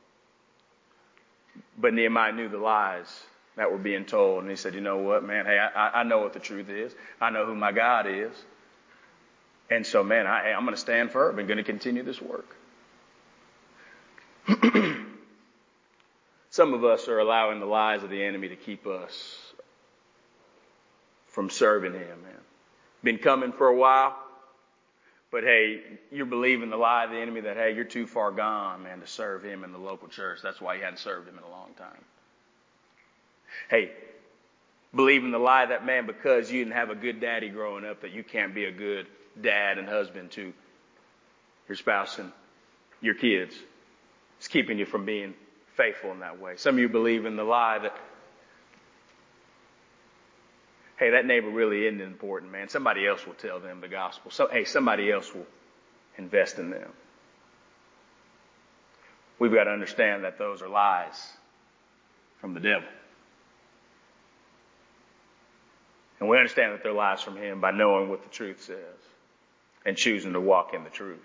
But 1.79 1.95
Nehemiah 1.95 2.33
knew 2.33 2.49
the 2.49 2.59
lies 2.59 3.09
that 3.57 3.71
were 3.71 3.79
being 3.79 4.05
told. 4.05 4.43
And 4.43 4.51
he 4.51 4.57
said, 4.57 4.75
you 4.75 4.81
know 4.81 4.99
what, 4.99 5.25
man, 5.25 5.47
hey, 5.47 5.59
I, 5.59 6.01
I 6.01 6.03
know 6.05 6.19
what 6.21 6.33
the 6.33 6.41
truth 6.41 6.69
is. 6.69 6.95
I 7.21 7.31
know 7.31 7.47
who 7.47 7.55
my 7.55 7.73
God 7.73 8.07
is. 8.07 8.33
And 9.71 9.87
so, 9.87 10.03
man, 10.03 10.27
I, 10.27 10.45
hey, 10.45 10.53
I'm 10.53 10.65
going 10.65 10.75
to 10.75 10.81
stand 10.81 11.11
firm 11.11 11.38
and 11.38 11.49
going 11.49 11.59
to 11.59 11.65
continue 11.65 12.03
this 12.03 12.21
work. 12.21 12.57
Some 16.53 16.75
of 16.75 16.85
us 16.85 17.09
are 17.09 17.19
allowing 17.19 17.61
the 17.61 17.67
lies 17.67 18.03
of 18.03 18.11
the 18.11 18.23
enemy 18.23 18.49
to 18.49 18.57
keep 18.57 18.87
us 18.87 19.41
from 21.29 21.49
serving 21.49 21.95
him, 21.95 22.23
man. 22.23 22.41
Been 23.03 23.17
coming 23.17 23.53
for 23.53 23.69
a 23.69 23.75
while, 23.75 24.15
but 25.31 25.45
hey, 25.45 25.81
you're 26.11 26.27
believing 26.27 26.69
the 26.69 26.77
lie 26.77 27.05
of 27.05 27.11
the 27.11 27.17
enemy 27.17 27.41
that, 27.41 27.57
hey, 27.57 27.75
you're 27.75 27.85
too 27.85 28.07
far 28.07 28.31
gone, 28.31 28.83
man, 28.83 29.01
to 29.01 29.07
serve 29.07 29.43
him 29.43 29.65
in 29.65 29.73
the 29.73 29.79
local 29.79 30.09
church. 30.09 30.41
That's 30.43 30.61
why 30.61 30.75
you 30.75 30.83
hadn't 30.83 30.99
served 30.99 31.27
him 31.27 31.38
in 31.38 31.43
a 31.43 31.49
long 31.49 31.71
time. 31.79 32.05
Hey, 33.71 33.91
believing 34.95 35.31
the 35.31 35.38
lie 35.38 35.65
that 35.65 35.87
man, 35.87 36.05
because 36.05 36.53
you 36.53 36.62
didn't 36.62 36.77
have 36.77 36.91
a 36.91 36.95
good 36.95 37.19
daddy 37.19 37.49
growing 37.49 37.87
up, 37.87 38.03
that 38.03 38.12
you 38.12 38.23
can't 38.23 38.55
be 38.55 38.67
a 38.67 38.73
good 38.73 39.07
dad 39.41 39.79
and 39.79 39.88
husband 39.88 40.33
to 40.33 40.53
your 41.67 41.77
spouse 41.77 42.19
and 42.19 42.31
your 43.01 43.15
kids. 43.15 43.57
It's 44.37 44.49
keeping 44.49 44.79
you 44.79 44.85
from 44.85 45.07
being 45.07 45.33
faithful 45.77 46.13
in 46.13 46.21
that 46.21 46.41
way. 46.41 46.57
Some 46.57 46.77
of 46.77 46.81
you 46.81 46.89
believe 46.89 47.27
in 47.27 47.37
the 47.37 47.45
lie 47.45 47.79
that, 47.79 47.97
hey, 50.99 51.11
that 51.11 51.27
neighbor 51.27 51.51
really 51.51 51.87
isn't 51.87 52.01
important, 52.01 52.53
man. 52.53 52.69
Somebody 52.69 53.07
else 53.07 53.27
will 53.27 53.35
tell 53.35 53.61
them 53.61 53.81
the 53.81 53.89
gospel. 53.89 54.31
So, 54.31 54.49
hey, 54.49 54.65
somebody 54.65 55.11
else 55.11 55.33
will 55.35 55.47
invest 56.17 56.59
in 56.59 56.71
them. 56.71 56.91
We've 59.39 59.53
got 59.53 59.65
to 59.65 59.71
understand 59.71 60.25
that 60.25 60.39
those 60.39 60.63
are 60.63 60.69
lies 60.69 61.33
from 62.41 62.55
the 62.55 62.61
devil. 62.61 62.89
And 66.21 66.29
we 66.29 66.37
understand 66.37 66.73
that 66.73 66.85
they're 66.85 66.93
lies 66.93 67.21
from 67.21 67.37
him 67.37 67.61
by 67.61 67.73
knowing 67.73 68.09
what 68.09 68.23
the 68.23 68.29
truth 68.29 68.63
says 68.63 68.77
and 69.85 69.97
choosing 69.97 70.35
to 70.35 70.41
walk 70.41 70.73
in 70.73 70.85
the 70.85 70.91
truth. 70.91 71.19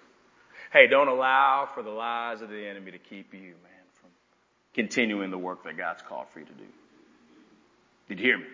Hey, 0.74 0.88
don't 0.88 1.08
allow 1.08 1.70
for 1.72 1.84
the 1.84 1.92
lies 1.92 2.42
of 2.42 2.50
the 2.50 2.68
enemy 2.68 2.92
to 2.92 2.98
keep 2.98 3.34
you, 3.34 3.40
man, 3.40 3.77
continuing 4.78 5.32
the 5.32 5.38
work 5.38 5.64
that 5.64 5.76
God's 5.76 6.04
called 6.04 6.28
for 6.30 6.40
you 6.40 6.46
to 6.46 6.54
do. 6.54 6.68
Did 8.10 8.20
you 8.20 8.26
hear 8.26 8.38
me? 8.38 8.46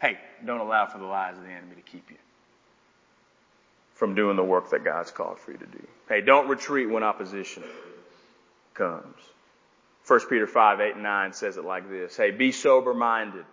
Hey, 0.00 0.18
don't 0.44 0.60
allow 0.60 0.86
for 0.86 0.96
the 0.96 1.04
lies 1.04 1.36
of 1.36 1.44
the 1.44 1.50
enemy 1.50 1.74
to 1.76 1.82
keep 1.82 2.10
you 2.10 2.16
from 3.92 4.14
doing 4.14 4.36
the 4.36 4.42
work 4.42 4.70
that 4.70 4.82
God's 4.82 5.10
called 5.10 5.38
for 5.38 5.52
you 5.52 5.58
to 5.58 5.66
do. 5.66 5.86
Hey, 6.08 6.22
don't 6.22 6.48
retreat 6.48 6.88
when 6.88 7.02
opposition 7.02 7.62
comes. 8.72 9.16
1 10.06 10.20
Peter 10.30 10.46
5, 10.46 10.80
8, 10.80 10.94
and 10.94 11.02
9 11.02 11.32
says 11.34 11.58
it 11.58 11.64
like 11.66 11.90
this. 11.90 12.16
Hey, 12.16 12.30
be 12.30 12.52
sober 12.52 12.94
minded. 12.94 13.44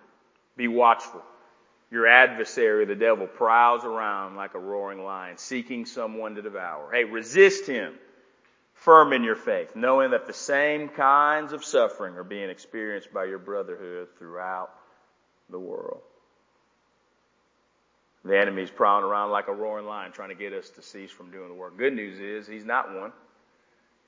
Be 0.55 0.69
watchful. 0.69 1.21
Your 1.91 2.07
adversary, 2.07 2.85
the 2.85 2.95
devil, 2.95 3.27
prowls 3.27 3.83
around 3.83 4.37
like 4.37 4.53
a 4.53 4.59
roaring 4.59 5.03
lion, 5.03 5.37
seeking 5.37 5.85
someone 5.85 6.35
to 6.35 6.41
devour. 6.41 6.89
Hey, 6.93 7.03
resist 7.03 7.67
him, 7.67 7.93
firm 8.77 9.13
in 9.13 9.23
your 9.23 9.35
faith, 9.35 9.75
knowing 9.75 10.11
that 10.11 10.27
the 10.27 10.33
same 10.33 10.89
kinds 10.89 11.53
of 11.53 11.63
suffering 11.63 12.15
are 12.15 12.23
being 12.23 12.49
experienced 12.49 13.13
by 13.13 13.25
your 13.25 13.39
brotherhood 13.39 14.07
throughout 14.17 14.69
the 15.49 15.59
world. 15.59 16.01
The 18.23 18.37
enemy's 18.37 18.69
prowling 18.69 19.05
around 19.05 19.31
like 19.31 19.47
a 19.47 19.53
roaring 19.53 19.85
lion, 19.85 20.11
trying 20.11 20.29
to 20.29 20.35
get 20.35 20.53
us 20.53 20.69
to 20.71 20.81
cease 20.81 21.11
from 21.11 21.31
doing 21.31 21.47
the 21.47 21.53
work. 21.53 21.77
Good 21.77 21.93
news 21.93 22.19
is, 22.19 22.47
he's 22.47 22.65
not 22.65 22.93
one. 22.93 23.11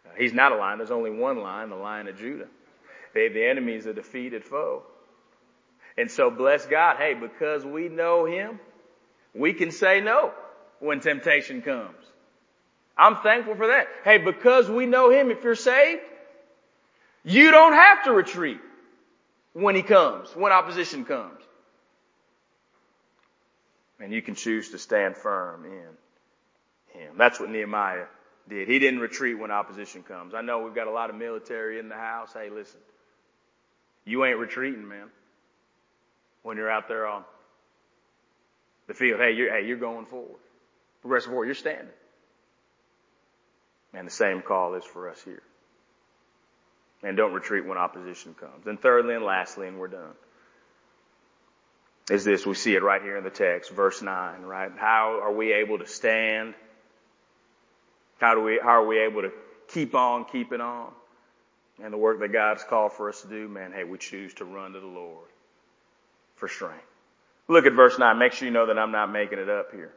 Uh, 0.05 0.09
he's 0.17 0.33
not 0.33 0.51
a 0.51 0.55
lion. 0.55 0.77
There's 0.77 0.91
only 0.91 1.11
one 1.11 1.39
lion, 1.39 1.69
the 1.69 1.75
lion 1.75 2.07
of 2.07 2.17
Judah. 2.17 2.47
They, 3.13 3.29
the 3.29 3.45
enemy 3.45 3.73
is 3.73 3.85
a 3.85 3.93
defeated 3.93 4.43
foe. 4.43 4.83
And 5.97 6.11
so 6.11 6.29
bless 6.29 6.65
God, 6.65 6.97
hey, 6.97 7.13
because 7.13 7.65
we 7.65 7.87
know 7.89 8.25
Him, 8.25 8.59
we 9.33 9.53
can 9.53 9.71
say 9.71 10.01
no 10.01 10.31
when 10.79 10.99
temptation 10.99 11.61
comes. 11.61 11.95
I'm 12.99 13.17
thankful 13.17 13.55
for 13.55 13.67
that. 13.67 13.87
Hey, 14.03 14.17
because 14.17 14.69
we 14.69 14.85
know 14.85 15.09
Him, 15.09 15.31
if 15.31 15.43
you're 15.43 15.55
saved, 15.55 16.01
you 17.23 17.51
don't 17.51 17.73
have 17.73 18.03
to 18.03 18.11
retreat 18.11 18.59
when 19.53 19.75
He 19.75 19.81
comes, 19.81 20.35
when 20.35 20.51
opposition 20.51 21.05
comes. 21.05 21.41
And 23.99 24.13
you 24.13 24.21
can 24.21 24.35
choose 24.35 24.69
to 24.71 24.77
stand 24.77 25.15
firm 25.17 25.65
in 25.65 26.99
Him. 26.99 27.15
That's 27.17 27.39
what 27.39 27.49
Nehemiah 27.49 28.05
did. 28.47 28.67
He 28.67 28.79
didn't 28.79 28.99
retreat 28.99 29.39
when 29.39 29.51
opposition 29.51 30.03
comes. 30.03 30.33
I 30.33 30.41
know 30.41 30.59
we've 30.59 30.75
got 30.75 30.87
a 30.87 30.91
lot 30.91 31.09
of 31.09 31.15
military 31.15 31.79
in 31.79 31.89
the 31.89 31.95
house. 31.95 32.33
Hey, 32.33 32.49
listen. 32.49 32.79
You 34.05 34.25
ain't 34.25 34.37
retreating, 34.37 34.87
man 34.87 35.09
when 36.43 36.57
you're 36.57 36.69
out 36.69 36.87
there 36.87 37.07
on 37.07 37.23
the 38.87 38.93
field. 38.93 39.19
Hey, 39.19 39.31
you're, 39.31 39.51
hey, 39.51 39.67
you're 39.67 39.77
going 39.77 40.05
forward. 40.05 40.39
Progressive 41.01 41.29
forward, 41.29 41.45
you're 41.45 41.55
standing. 41.55 41.93
And 43.93 44.05
the 44.05 44.11
same 44.11 44.41
call 44.41 44.75
is 44.75 44.83
for 44.83 45.09
us 45.09 45.21
here. 45.23 45.41
And 47.01 47.15
don't 47.17 47.33
retreat 47.33 47.65
when 47.65 47.77
opposition 47.77 48.33
comes. 48.33 48.67
And 48.67 48.79
thirdly 48.79 49.15
and 49.15 49.23
lastly, 49.23 49.67
and 49.67 49.79
we're 49.79 49.87
done, 49.87 50.13
is 52.09 52.23
this. 52.25 52.45
We 52.45 52.55
see 52.55 52.75
it 52.75 52.83
right 52.83 53.01
here 53.01 53.17
in 53.17 53.23
the 53.23 53.29
text, 53.29 53.71
verse 53.71 54.01
9, 54.01 54.41
right? 54.41 54.71
How 54.77 55.19
are 55.23 55.31
we 55.31 55.53
able 55.53 55.79
to 55.79 55.87
stand? 55.87 56.55
How 58.19 58.35
do 58.35 58.41
we, 58.41 58.59
how 58.61 58.81
are 58.81 58.85
we 58.85 58.99
able 58.99 59.21
to 59.21 59.31
keep 59.69 59.95
on 59.95 60.25
keeping 60.25 60.61
on? 60.61 60.89
And 61.81 61.93
the 61.93 61.97
work 61.97 62.19
that 62.19 62.33
God's 62.33 62.63
called 62.63 62.93
for 62.93 63.07
us 63.07 63.21
to 63.21 63.27
do, 63.27 63.47
man, 63.47 63.71
hey, 63.71 63.85
we 63.85 63.97
choose 63.97 64.33
to 64.35 64.45
run 64.45 64.73
to 64.73 64.79
the 64.79 64.87
Lord 64.87 65.27
for 66.35 66.49
strength. 66.49 66.83
Look 67.47 67.65
at 67.65 67.73
verse 67.73 67.97
9. 67.97 68.17
Make 68.19 68.33
sure 68.33 68.47
you 68.47 68.53
know 68.53 68.65
that 68.65 68.77
I'm 68.77 68.91
not 68.91 69.11
making 69.11 69.39
it 69.39 69.49
up 69.49 69.71
here. 69.71 69.93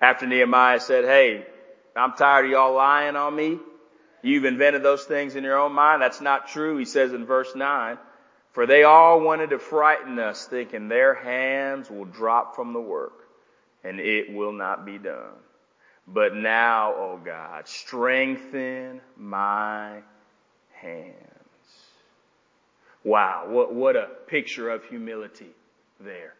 After 0.00 0.26
Nehemiah 0.26 0.78
said, 0.78 1.04
hey, 1.04 1.44
I'm 1.98 2.12
tired 2.12 2.46
of 2.46 2.50
y'all 2.50 2.74
lying 2.74 3.16
on 3.16 3.34
me. 3.34 3.58
You've 4.22 4.44
invented 4.44 4.82
those 4.82 5.04
things 5.04 5.36
in 5.36 5.44
your 5.44 5.58
own 5.58 5.72
mind. 5.72 6.02
That's 6.02 6.20
not 6.20 6.48
true. 6.48 6.76
He 6.76 6.84
says 6.84 7.12
in 7.12 7.24
verse 7.24 7.54
9, 7.54 7.98
for 8.52 8.66
they 8.66 8.82
all 8.82 9.20
wanted 9.20 9.50
to 9.50 9.58
frighten 9.58 10.18
us 10.18 10.46
thinking 10.46 10.88
their 10.88 11.14
hands 11.14 11.90
will 11.90 12.04
drop 12.04 12.56
from 12.56 12.72
the 12.72 12.80
work 12.80 13.28
and 13.84 14.00
it 14.00 14.32
will 14.32 14.52
not 14.52 14.84
be 14.84 14.98
done. 14.98 15.34
But 16.06 16.34
now, 16.34 16.92
O 16.94 17.12
oh 17.12 17.20
God, 17.22 17.68
strengthen 17.68 19.00
my 19.16 20.00
hands. 20.72 21.14
Wow, 23.04 23.44
what, 23.48 23.74
what 23.74 23.96
a 23.96 24.08
picture 24.26 24.70
of 24.70 24.84
humility 24.84 25.50
there. 26.00 26.34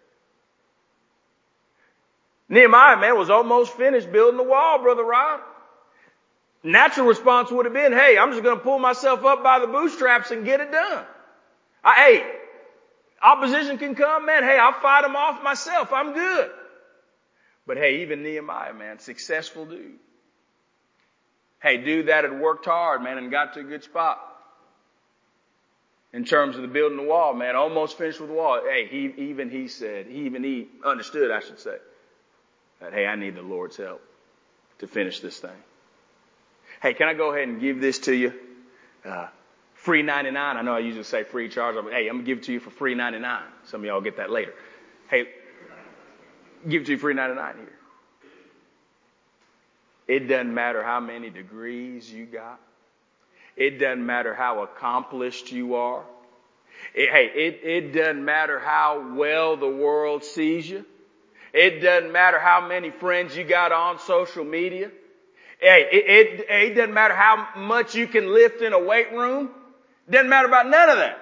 Nehemiah, 2.49 2.99
man, 2.99 3.19
was 3.19 3.31
almost 3.31 3.75
finished 3.75 4.11
building 4.11 4.39
the 4.39 4.43
wall, 4.43 4.83
Brother 4.83 5.05
Rob. 5.05 5.41
Natural 6.63 7.07
response 7.07 7.51
would 7.51 7.67
have 7.67 7.75
been, 7.75 7.93
hey, 7.93 8.19
I'm 8.19 8.31
just 8.33 8.43
going 8.43 8.57
to 8.57 8.63
pull 8.63 8.79
myself 8.79 9.25
up 9.25 9.43
by 9.43 9.59
the 9.59 9.67
bootstraps 9.67 10.31
and 10.31 10.45
get 10.45 10.61
it 10.61 10.73
done. 10.73 11.05
I, 11.85 11.95
hey, 11.95 12.33
opposition 13.23 13.79
can 13.79 13.95
come, 13.95 14.27
man. 14.27 14.43
Hey, 14.43 14.59
I'll 14.59 14.73
fight 14.81 15.03
them 15.03 15.15
off 15.15 15.43
myself. 15.43 15.93
I'm 15.93 16.15
good. 16.15 16.51
But 17.67 17.77
hey, 17.77 18.03
even 18.03 18.23
Nehemiah, 18.23 18.73
man, 18.73 18.99
successful 18.99 19.67
dude. 19.67 19.99
Hey, 21.63 21.77
dude 21.77 22.07
that 22.07 22.25
had 22.25 22.41
worked 22.41 22.65
hard, 22.65 23.03
man, 23.03 23.19
and 23.19 23.31
got 23.31 23.55
to 23.55 23.61
a 23.61 23.65
good 23.65 23.85
spot. 23.85 24.19
In 26.13 26.25
terms 26.25 26.57
of 26.57 26.63
the 26.63 26.69
building 26.69 26.97
the 26.97 27.05
wall, 27.05 27.35
man, 27.35 27.55
almost 27.57 27.99
finished 27.99 28.21
with 28.21 28.31
the 28.31 28.35
wall. 28.35 28.63
Hey, 28.65 28.87
he, 28.87 29.13
even 29.29 29.51
he 29.51 29.69
said, 29.69 30.07
he, 30.07 30.21
even 30.21 30.43
he 30.43 30.69
understood, 30.85 31.31
I 31.31 31.41
should 31.41 31.61
say, 31.61 31.77
that 32.81 32.93
hey, 32.93 33.07
I 33.07 33.17
need 33.17 33.35
the 33.35 33.43
Lord's 33.43 33.77
help 33.77 34.03
to 34.79 34.87
finish 34.87 35.21
this 35.21 35.39
thing. 35.39 35.51
Hey, 36.81 36.95
can 36.95 37.09
I 37.09 37.15
go 37.15 37.33
ahead 37.33 37.49
and 37.49 37.61
give 37.61 37.81
this 37.81 37.99
to 38.01 38.15
you? 38.15 38.33
Uh, 39.05 39.27
free 39.75 40.03
99. 40.03 40.57
I 40.57 40.63
know 40.63 40.75
I 40.75 40.81
usually 40.81 41.05
say 41.05 41.25
free 41.25 41.49
charge. 41.49 41.75
But, 41.75 41.93
hey, 41.93 42.09
I'm 42.09 42.17
going 42.17 42.25
to 42.25 42.31
give 42.31 42.39
it 42.39 42.45
to 42.45 42.53
you 42.53 42.61
for 42.61 42.71
free 42.71 42.95
99. 42.95 43.43
Some 43.65 43.81
of 43.81 43.87
y'all 43.87 44.01
get 44.01 44.19
that 44.19 44.31
later. 44.31 44.55
Hey, 45.09 45.29
give 46.69 46.83
it 46.83 46.85
to 46.87 46.93
you 46.93 46.99
free 46.99 47.15
99 47.15 47.55
here. 47.57 47.73
It 50.07 50.21
doesn't 50.27 50.55
matter 50.55 50.83
how 50.83 51.01
many 51.01 51.31
degrees 51.31 52.11
you 52.11 52.27
got. 52.27 52.61
It 53.57 53.79
doesn't 53.79 54.05
matter 54.05 54.35
how 54.35 54.63
accomplished 54.63 55.53
you 55.53 55.75
are. 55.75 56.05
It, 56.95 57.11
hey, 57.11 57.27
it, 57.35 57.61
it 57.63 57.93
doesn't 57.93 58.25
matter 58.25 58.59
how 58.59 59.15
well 59.17 59.57
the 59.57 59.69
world 59.69 60.25
sees 60.25 60.69
you. 60.69 60.87
It 61.53 61.81
doesn't 61.81 62.13
matter 62.13 62.39
how 62.39 62.67
many 62.67 62.91
friends 62.91 63.37
you 63.37 63.45
got 63.45 63.73
on 63.73 63.99
social 63.99 64.45
media. 64.45 64.91
Hey, 65.61 65.89
it, 65.91 66.41
it, 66.41 66.47
it 66.49 66.75
doesn't 66.75 66.95
matter 66.95 67.15
how 67.15 67.49
much 67.57 67.95
you 67.95 68.07
can 68.07 68.33
lift 68.33 68.63
in 68.63 68.73
a 68.73 68.79
weight 68.79 69.13
room. 69.13 69.51
It 70.07 70.13
Doesn't 70.13 70.29
matter 70.29 70.47
about 70.47 70.69
none 70.69 70.89
of 70.91 70.99
that. 70.99 71.19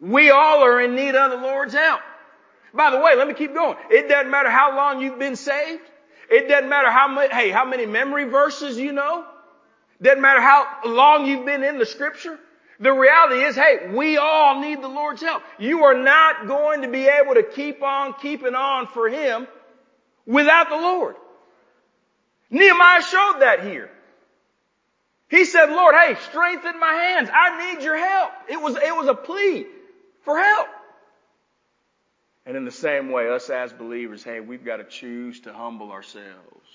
We 0.00 0.30
all 0.30 0.64
are 0.64 0.80
in 0.80 0.96
need 0.96 1.14
of 1.14 1.30
the 1.30 1.36
Lord's 1.36 1.74
help. 1.74 2.00
By 2.74 2.90
the 2.90 2.98
way, 2.98 3.14
let 3.16 3.28
me 3.28 3.34
keep 3.34 3.54
going. 3.54 3.76
It 3.90 4.08
doesn't 4.08 4.30
matter 4.30 4.50
how 4.50 4.76
long 4.76 5.00
you've 5.00 5.18
been 5.18 5.36
saved. 5.36 5.82
It 6.30 6.48
doesn't 6.48 6.68
matter 6.68 6.90
how 6.90 7.08
much, 7.08 7.30
hey, 7.30 7.50
how 7.50 7.64
many 7.64 7.86
memory 7.86 8.24
verses 8.24 8.78
you 8.78 8.92
know. 8.92 9.24
Doesn't 10.00 10.20
matter 10.20 10.40
how 10.40 10.66
long 10.86 11.26
you've 11.26 11.44
been 11.44 11.62
in 11.62 11.78
the 11.78 11.86
scripture. 11.86 12.38
The 12.82 12.92
reality 12.92 13.44
is, 13.44 13.54
hey, 13.54 13.92
we 13.94 14.16
all 14.16 14.60
need 14.60 14.82
the 14.82 14.88
Lord's 14.88 15.22
help. 15.22 15.44
You 15.60 15.84
are 15.84 15.94
not 15.94 16.48
going 16.48 16.82
to 16.82 16.88
be 16.88 17.06
able 17.06 17.34
to 17.34 17.44
keep 17.44 17.80
on 17.80 18.14
keeping 18.20 18.56
on 18.56 18.88
for 18.88 19.08
Him 19.08 19.46
without 20.26 20.68
the 20.68 20.74
Lord. 20.74 21.14
Nehemiah 22.50 23.02
showed 23.02 23.36
that 23.38 23.62
here. 23.62 23.88
He 25.30 25.44
said, 25.44 25.66
Lord, 25.66 25.94
hey, 25.94 26.16
strengthen 26.28 26.80
my 26.80 26.92
hands. 26.92 27.30
I 27.32 27.72
need 27.72 27.84
your 27.84 27.96
help. 27.96 28.32
It 28.48 28.60
was, 28.60 28.74
it 28.74 28.96
was 28.96 29.06
a 29.06 29.14
plea 29.14 29.64
for 30.24 30.36
help. 30.36 30.66
And 32.44 32.56
in 32.56 32.64
the 32.64 32.72
same 32.72 33.12
way, 33.12 33.28
us 33.28 33.48
as 33.48 33.72
believers, 33.72 34.24
hey, 34.24 34.40
we've 34.40 34.64
got 34.64 34.78
to 34.78 34.84
choose 34.84 35.38
to 35.42 35.52
humble 35.52 35.92
ourselves 35.92 36.68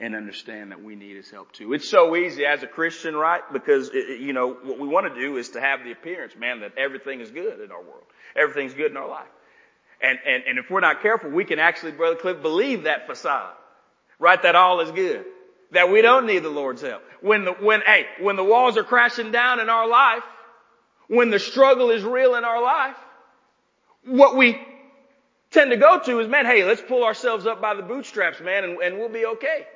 and 0.00 0.14
understand 0.14 0.70
that 0.70 0.82
we 0.82 0.94
need 0.94 1.16
His 1.16 1.30
help 1.30 1.52
too. 1.52 1.72
It's 1.72 1.88
so 1.88 2.14
easy 2.14 2.46
as 2.46 2.62
a 2.62 2.66
Christian, 2.66 3.16
right? 3.16 3.42
Because, 3.52 3.90
it, 3.92 4.20
you 4.20 4.32
know, 4.32 4.52
what 4.52 4.78
we 4.78 4.86
want 4.86 5.12
to 5.12 5.20
do 5.20 5.36
is 5.36 5.50
to 5.50 5.60
have 5.60 5.84
the 5.84 5.92
appearance, 5.92 6.34
man, 6.36 6.60
that 6.60 6.72
everything 6.76 7.20
is 7.20 7.30
good 7.30 7.60
in 7.60 7.72
our 7.72 7.82
world. 7.82 8.04
Everything's 8.36 8.74
good 8.74 8.90
in 8.90 8.96
our 8.96 9.08
life. 9.08 9.26
And, 10.00 10.18
and, 10.24 10.44
and 10.46 10.58
if 10.58 10.70
we're 10.70 10.80
not 10.80 11.02
careful, 11.02 11.30
we 11.30 11.44
can 11.44 11.58
actually, 11.58 11.92
Brother 11.92 12.16
Cliff, 12.16 12.40
believe 12.40 12.84
that 12.84 13.06
facade. 13.06 13.52
Right? 14.20 14.40
That 14.42 14.54
all 14.54 14.80
is 14.80 14.90
good. 14.92 15.24
That 15.72 15.90
we 15.90 16.02
don't 16.02 16.26
need 16.26 16.40
the 16.44 16.48
Lord's 16.48 16.82
help. 16.82 17.02
When 17.20 17.44
the, 17.44 17.52
when, 17.52 17.80
hey, 17.82 18.06
when 18.20 18.36
the 18.36 18.44
walls 18.44 18.76
are 18.76 18.84
crashing 18.84 19.32
down 19.32 19.60
in 19.60 19.68
our 19.68 19.88
life, 19.88 20.22
when 21.08 21.30
the 21.30 21.38
struggle 21.38 21.90
is 21.90 22.04
real 22.04 22.34
in 22.36 22.44
our 22.44 22.62
life, 22.62 22.96
what 24.04 24.36
we 24.36 24.60
tend 25.50 25.70
to 25.70 25.76
go 25.76 25.98
to 25.98 26.20
is, 26.20 26.28
man, 26.28 26.46
hey, 26.46 26.64
let's 26.64 26.80
pull 26.80 27.04
ourselves 27.04 27.46
up 27.46 27.60
by 27.60 27.74
the 27.74 27.82
bootstraps, 27.82 28.40
man, 28.40 28.64
and, 28.64 28.78
and 28.78 28.98
we'll 28.98 29.08
be 29.08 29.26
okay. 29.26 29.66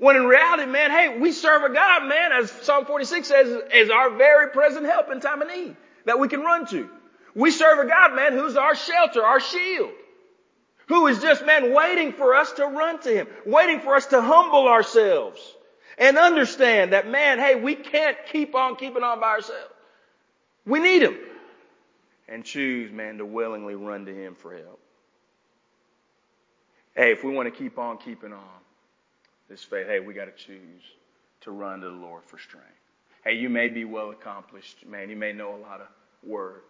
When 0.00 0.16
in 0.16 0.24
reality, 0.24 0.66
man, 0.66 0.90
hey, 0.90 1.18
we 1.20 1.30
serve 1.30 1.62
a 1.62 1.72
God, 1.72 2.08
man, 2.08 2.32
as 2.32 2.50
Psalm 2.50 2.86
46 2.86 3.28
says, 3.28 3.62
is 3.72 3.90
our 3.90 4.10
very 4.10 4.50
present 4.50 4.86
help 4.86 5.12
in 5.12 5.20
time 5.20 5.42
of 5.42 5.48
need 5.48 5.76
that 6.06 6.18
we 6.18 6.26
can 6.26 6.40
run 6.40 6.66
to. 6.66 6.90
We 7.34 7.52
serve 7.52 7.78
a 7.78 7.86
God, 7.86 8.16
man, 8.16 8.32
who's 8.32 8.56
our 8.56 8.74
shelter, 8.74 9.22
our 9.22 9.38
shield 9.38 9.90
who 10.90 11.06
is 11.06 11.20
just, 11.20 11.46
man, 11.46 11.72
waiting 11.72 12.12
for 12.12 12.34
us 12.34 12.50
to 12.54 12.66
run 12.66 13.00
to 13.02 13.10
Him, 13.10 13.28
waiting 13.46 13.78
for 13.78 13.94
us 13.94 14.06
to 14.06 14.20
humble 14.20 14.66
ourselves 14.66 15.40
and 15.96 16.18
understand 16.18 16.92
that, 16.94 17.08
man, 17.08 17.38
hey, 17.38 17.54
we 17.54 17.76
can't 17.76 18.16
keep 18.32 18.56
on 18.56 18.74
keeping 18.74 19.04
on 19.04 19.20
by 19.20 19.28
ourselves. 19.28 19.72
We 20.66 20.80
need 20.80 21.02
Him. 21.02 21.16
And 22.28 22.44
choose, 22.44 22.90
man, 22.90 23.18
to 23.18 23.24
willingly 23.24 23.76
run 23.76 24.06
to 24.06 24.12
Him 24.12 24.34
for 24.34 24.52
help. 24.52 24.80
Hey, 26.96 27.12
if 27.12 27.22
we 27.22 27.32
want 27.32 27.46
to 27.46 27.56
keep 27.56 27.78
on 27.78 27.98
keeping 27.98 28.32
on 28.32 28.59
this 29.50 29.62
faith, 29.62 29.86
hey, 29.86 30.00
we 30.00 30.14
got 30.14 30.24
to 30.24 30.44
choose 30.44 30.82
to 31.42 31.50
run 31.50 31.80
to 31.80 31.86
the 31.90 31.92
Lord 31.92 32.24
for 32.24 32.38
strength. 32.38 32.68
Hey, 33.24 33.34
you 33.34 33.50
may 33.50 33.68
be 33.68 33.84
well 33.84 34.10
accomplished, 34.10 34.86
man. 34.86 35.10
You 35.10 35.16
may 35.16 35.32
know 35.32 35.54
a 35.54 35.60
lot 35.60 35.82
of 35.82 35.88
word 36.24 36.62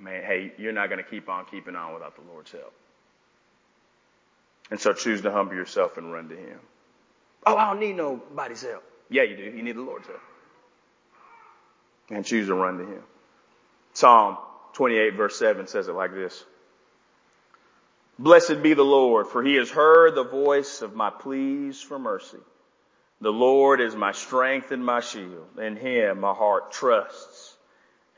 man, 0.00 0.22
hey, 0.22 0.52
you're 0.58 0.72
not 0.72 0.88
going 0.88 1.02
to 1.02 1.08
keep 1.08 1.28
on 1.28 1.44
keeping 1.44 1.76
on 1.76 1.94
without 1.94 2.16
the 2.16 2.22
Lord's 2.32 2.50
help. 2.50 2.72
And 4.70 4.80
so 4.80 4.92
choose 4.92 5.22
to 5.22 5.32
humble 5.32 5.54
yourself 5.54 5.98
and 5.98 6.12
run 6.12 6.28
to 6.28 6.36
Him. 6.36 6.58
Oh, 7.46 7.56
I 7.56 7.70
don't 7.70 7.80
need 7.80 7.96
nobody's 7.96 8.62
help. 8.62 8.84
Yeah, 9.08 9.22
you 9.24 9.36
do. 9.36 9.42
You 9.42 9.62
need 9.62 9.76
the 9.76 9.82
Lord's 9.82 10.06
help. 10.06 10.20
And 12.10 12.24
choose 12.24 12.46
to 12.46 12.54
run 12.54 12.78
to 12.78 12.84
Him. 12.84 13.02
Psalm 13.94 14.38
28 14.74 15.14
verse 15.14 15.38
7 15.38 15.66
says 15.66 15.88
it 15.88 15.94
like 15.94 16.12
this. 16.12 16.44
Blessed 18.20 18.62
be 18.62 18.74
the 18.74 18.84
Lord, 18.84 19.28
for 19.28 19.42
He 19.42 19.54
has 19.54 19.70
heard 19.70 20.14
the 20.14 20.24
voice 20.24 20.82
of 20.82 20.94
my 20.94 21.08
pleas 21.08 21.80
for 21.80 21.98
mercy. 21.98 22.36
The 23.22 23.32
Lord 23.32 23.80
is 23.80 23.96
my 23.96 24.12
strength 24.12 24.72
and 24.72 24.84
my 24.84 25.00
shield. 25.00 25.58
In 25.58 25.74
Him 25.74 26.20
my 26.20 26.34
heart 26.34 26.70
trusts 26.70 27.56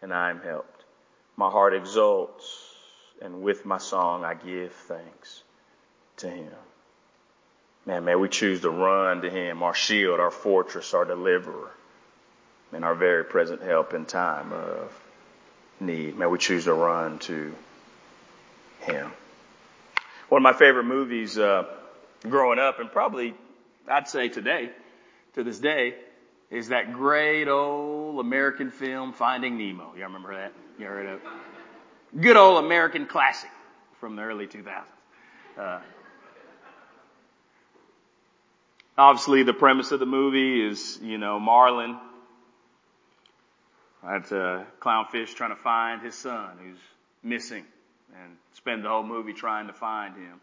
and 0.03 0.13
I 0.13 0.31
am 0.31 0.41
helped. 0.41 0.85
My 1.37 1.49
heart 1.49 1.73
exults, 1.73 2.75
and 3.23 3.43
with 3.43 3.65
my 3.65 3.79
song 3.79 4.25
I 4.25 4.35
give 4.35 4.73
thanks 4.73 5.45
to 6.17 6.29
Him. 6.29 6.51
Man, 7.87 8.05
may 8.05 8.17
we 8.17 8.29
choose 8.29 8.63
to 8.63 8.71
run 8.71 9.23
to 9.23 9.31
Him, 9.31 9.63
our 9.63 9.75
shield, 9.75 10.19
our 10.19 10.33
fortress, 10.33 10.95
our 10.95 11.05
deliverer, 11.05 11.71
and 12.73 12.85
our 12.85 12.97
very 12.97 13.25
present 13.25 13.63
help 13.63 13.95
in 13.95 14.05
time 14.05 14.53
of 14.53 14.93
need. 15.79 16.19
May 16.19 16.27
we 16.27 16.39
choose 16.39 16.65
to 16.65 16.75
run 16.75 17.21
to 17.21 17.55
Him. 18.81 19.13
One 20.33 20.39
of 20.39 20.45
my 20.45 20.59
favorite 20.59 20.85
movies 20.85 21.37
uh, 21.37 21.65
growing 22.23 22.59
up, 22.59 22.81
and 22.81 22.91
probably 22.91 23.35
I'd 23.87 24.09
say 24.09 24.31
today, 24.31 24.71
to 25.35 25.45
this 25.45 25.59
day, 25.59 25.95
is 26.51 26.69
that 26.69 26.95
great 26.95 27.49
old 27.49 28.19
American 28.19 28.71
film 28.71 29.13
Finding 29.13 29.59
Nemo. 29.59 29.93
Y'all 29.95 30.05
remember 30.05 30.35
that? 30.35 30.55
You 30.79 30.87
heard 30.87 31.05
of 31.05 31.21
Good 32.19 32.39
old 32.39 32.65
American 32.65 33.05
classic 33.05 33.51
from 34.01 34.17
the 34.17 34.23
early 34.23 34.47
2000s. 34.47 34.85
Uh, 35.59 35.81
obviously, 38.97 39.43
the 39.43 39.53
premise 39.53 39.93
of 39.93 40.01
the 40.01 40.07
movie 40.07 40.67
is, 40.67 40.99
you 41.03 41.19
know, 41.19 41.39
Marlin 41.41 41.99
at 44.03 44.33
uh, 44.33 44.65
Clownfish 44.81 45.35
trying 45.35 45.55
to 45.55 45.63
find 45.63 46.01
his 46.01 46.15
son 46.15 46.57
who's 46.59 46.79
missing 47.23 47.67
and 48.13 48.37
spend 48.55 48.85
the 48.85 48.89
whole 48.89 49.03
movie 49.03 49.33
trying 49.33 49.67
to 49.69 49.73
find 49.73 50.15
him. 50.17 50.41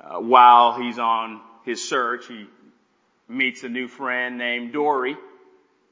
Uh, 0.00 0.20
while 0.20 0.80
he's 0.80 0.98
on 0.98 1.40
his 1.64 1.86
search, 1.88 2.26
he 2.26 2.46
meets 3.28 3.62
a 3.64 3.68
new 3.68 3.88
friend 3.88 4.38
named 4.38 4.72
Dory, 4.72 5.16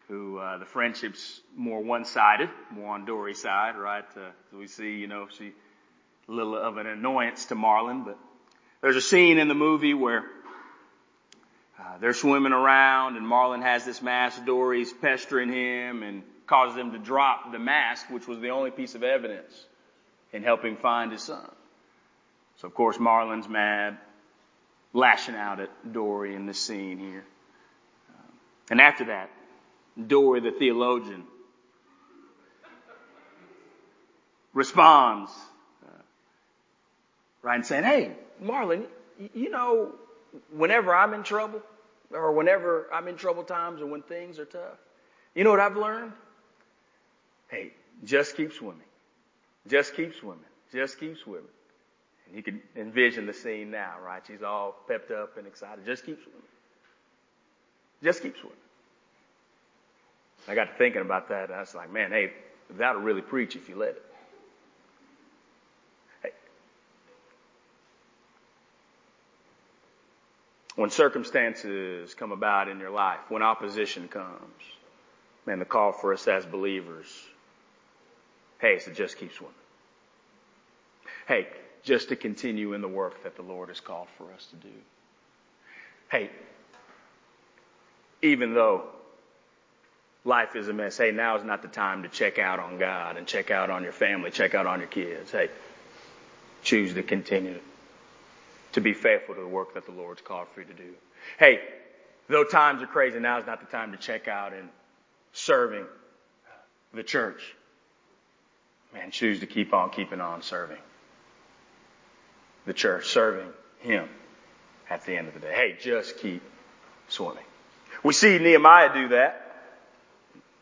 who 0.09 0.39
uh, 0.39 0.59
the 0.59 0.65
friendship's 0.67 1.41
more 1.55 1.83
one-sided, 1.83 2.49
more 2.71 2.95
on 2.95 3.05
Dory's 3.05 3.41
side, 3.43 3.77
right? 3.77 4.05
Uh, 4.17 4.31
we 4.57 4.67
see, 4.67 4.97
you 4.97 5.07
know, 5.07 5.29
she 5.37 5.53
a 6.29 6.33
little 6.33 6.57
of 6.57 6.77
an 6.77 6.87
annoyance 6.87 7.47
to 7.47 7.55
Marlin, 7.55 8.05
but 8.05 8.19
there's 8.81 8.97
a 8.97 9.01
scene 9.01 9.39
in 9.39 9.49
the 9.49 9.55
movie 9.55 9.95
where 9.95 10.25
Uh, 11.79 11.99
they're 12.01 12.15
swimming 12.15 12.55
around 12.55 13.17
and 13.17 13.29
Marlin 13.29 13.61
has 13.61 13.85
this 13.85 14.01
mask. 14.01 14.45
Dory's 14.47 14.93
pestering 14.93 15.53
him 15.53 16.03
and 16.03 16.23
causes 16.47 16.77
him 16.79 16.93
to 16.93 16.99
drop 16.99 17.53
the 17.53 17.59
mask, 17.59 18.09
which 18.09 18.27
was 18.27 18.41
the 18.41 18.49
only 18.49 18.71
piece 18.71 18.95
of 18.95 19.03
evidence 19.03 19.53
in 20.33 20.43
helping 20.43 20.77
find 20.77 21.13
his 21.13 21.23
son. 21.23 21.51
So 22.57 22.69
of 22.69 22.75
course 22.75 22.99
Marlin's 22.99 23.49
mad, 23.49 23.99
lashing 24.93 25.35
out 25.35 25.61
at 25.61 25.93
Dory 25.93 26.35
in 26.35 26.47
this 26.47 26.59
scene 26.59 26.99
here. 26.99 27.25
Um, 28.11 28.33
and 28.71 28.81
after 28.81 29.07
that, 29.07 29.31
Dory 30.07 30.41
the 30.41 30.53
theologian 30.53 31.25
responds, 34.53 35.31
uh, 35.85 36.03
right, 37.43 37.57
and 37.57 37.67
saying, 37.67 37.85
hey, 37.85 38.13
Marlin, 38.41 38.85
you 39.35 39.51
know, 39.51 39.93
whenever 40.51 40.95
I'm 40.95 41.13
in 41.15 41.23
trouble, 41.23 41.63
or 42.11 42.33
whenever 42.33 42.89
I'm 42.93 43.09
in 43.09 43.17
trouble 43.17 43.43
times 43.45 43.83
or 43.83 43.87
when 43.87 44.03
things 44.03 44.39
are 44.39 44.45
tough, 44.45 44.79
you 45.35 45.45
know 45.45 45.51
what 45.51 45.61
I've 45.61 45.77
learned? 45.77 46.13
Hey, 47.49 47.73
just 48.05 48.37
keep 48.37 48.53
swimming. 48.53 48.86
Just 49.69 49.95
keep 49.95 50.15
swimming. 50.15 50.45
Just 50.73 50.99
keep 50.99 51.17
swimming. 51.19 51.49
And 52.27 52.37
you 52.37 52.43
can 52.43 52.61
envision 52.77 53.27
the 53.27 53.33
scene 53.33 53.71
now, 53.71 53.95
right? 54.05 54.23
She's 54.27 54.43
all 54.43 54.75
pepped 54.89 55.11
up 55.11 55.37
and 55.39 55.47
excited. 55.47 55.85
Just 55.85 56.05
keep 56.05 56.23
swimming. 56.23 56.43
Just 58.03 58.23
keep 58.23 58.37
swimming. 58.37 58.59
I 60.49 60.55
got 60.55 60.65
to 60.65 60.75
thinking 60.75 61.01
about 61.01 61.29
that. 61.31 61.51
I 61.51 61.61
was 61.61 61.75
like, 61.75 61.93
man, 61.93 62.11
hey, 62.11 62.33
that'll 62.71 63.03
really 63.03 63.23
preach 63.23 63.57
if 63.57 63.69
you 63.69 63.77
let 63.77 63.91
it. 63.91 64.05
Hey. 66.23 66.31
When 70.77 70.91
circumstances 70.91 72.15
come 72.15 72.33
about 72.33 72.69
in 72.69 72.79
your 72.79 72.91
life, 72.91 73.21
when 73.29 73.43
opposition 73.43 74.09
comes, 74.09 74.63
man, 75.47 75.59
the 75.59 75.65
call 75.65 75.93
for 75.93 76.13
us 76.13 76.29
as 76.29 76.47
believers, 76.47 77.09
hey, 78.61 78.79
so 78.79 78.93
just 78.93 79.19
keep 79.19 79.33
swimming. 79.33 79.55
Hey, 81.29 81.49
just 81.83 82.09
to 82.09 82.17
continue 82.17 82.73
in 82.73 82.81
the 82.81 82.89
work 82.89 83.23
that 83.25 83.37
the 83.37 83.43
Lord 83.43 83.69
has 83.69 83.81
called 83.81 84.09
for 84.17 84.25
us 84.33 84.47
to 84.47 84.57
do. 84.57 84.75
Hey, 86.11 86.31
even 88.23 88.55
though 88.55 88.85
life 90.25 90.57
is 90.57 90.69
a 90.69 90.73
mess, 90.73 90.99
hey, 90.99 91.11
now 91.13 91.37
is 91.37 91.45
not 91.45 91.63
the 91.63 91.69
time 91.69 92.03
to 92.03 92.09
check 92.09 92.39
out 92.39 92.59
on 92.59 92.79
God 92.79 93.17
and 93.17 93.27
check 93.27 93.51
out 93.51 93.71
on 93.71 93.83
your 93.83 93.93
family, 93.93 94.31
check 94.31 94.55
out 94.55 94.67
on 94.67 94.81
your 94.81 94.89
kids. 94.89 95.31
Hey, 95.31 95.49
choose 96.63 96.95
to 96.95 97.03
continue 97.03 97.59
to 98.73 98.81
be 98.81 98.93
faithful 98.93 99.35
to 99.35 99.41
the 99.41 99.47
work 99.47 99.75
that 99.75 99.87
the 99.87 99.93
Lord's 99.93 100.21
called 100.21 100.49
for 100.55 100.61
you 100.61 100.67
to 100.67 100.75
do. 100.75 100.93
Hey, 101.39 101.61
though 102.29 102.45
times 102.45 102.83
are 102.83 102.87
crazy, 102.87 103.19
now 103.19 103.39
is 103.39 103.47
not 103.47 103.61
the 103.61 103.67
time 103.67 103.93
to 103.93 103.99
check 103.99 104.29
out 104.29 104.53
in 104.53 104.69
serving 105.33 105.87
the 106.93 107.03
church. 107.03 107.55
Man, 108.95 109.11
choose 109.11 109.41
to 109.41 109.47
keep 109.47 109.75
on 109.75 109.91
keeping 109.91 110.21
on 110.21 110.43
serving 110.43 110.79
the 112.65 112.73
church, 112.73 113.07
serving 113.07 113.49
Him 113.81 114.09
at 114.89 115.05
the 115.05 115.17
end 115.17 115.29
of 115.29 115.35
the 115.35 115.41
day. 115.41 115.53
Hey, 115.53 115.77
just 115.81 116.19
keep 116.19 116.43
swimming. 117.09 117.45
We 118.03 118.13
see 118.13 118.39
Nehemiah 118.39 118.93
do 118.95 119.09
that. 119.09 119.43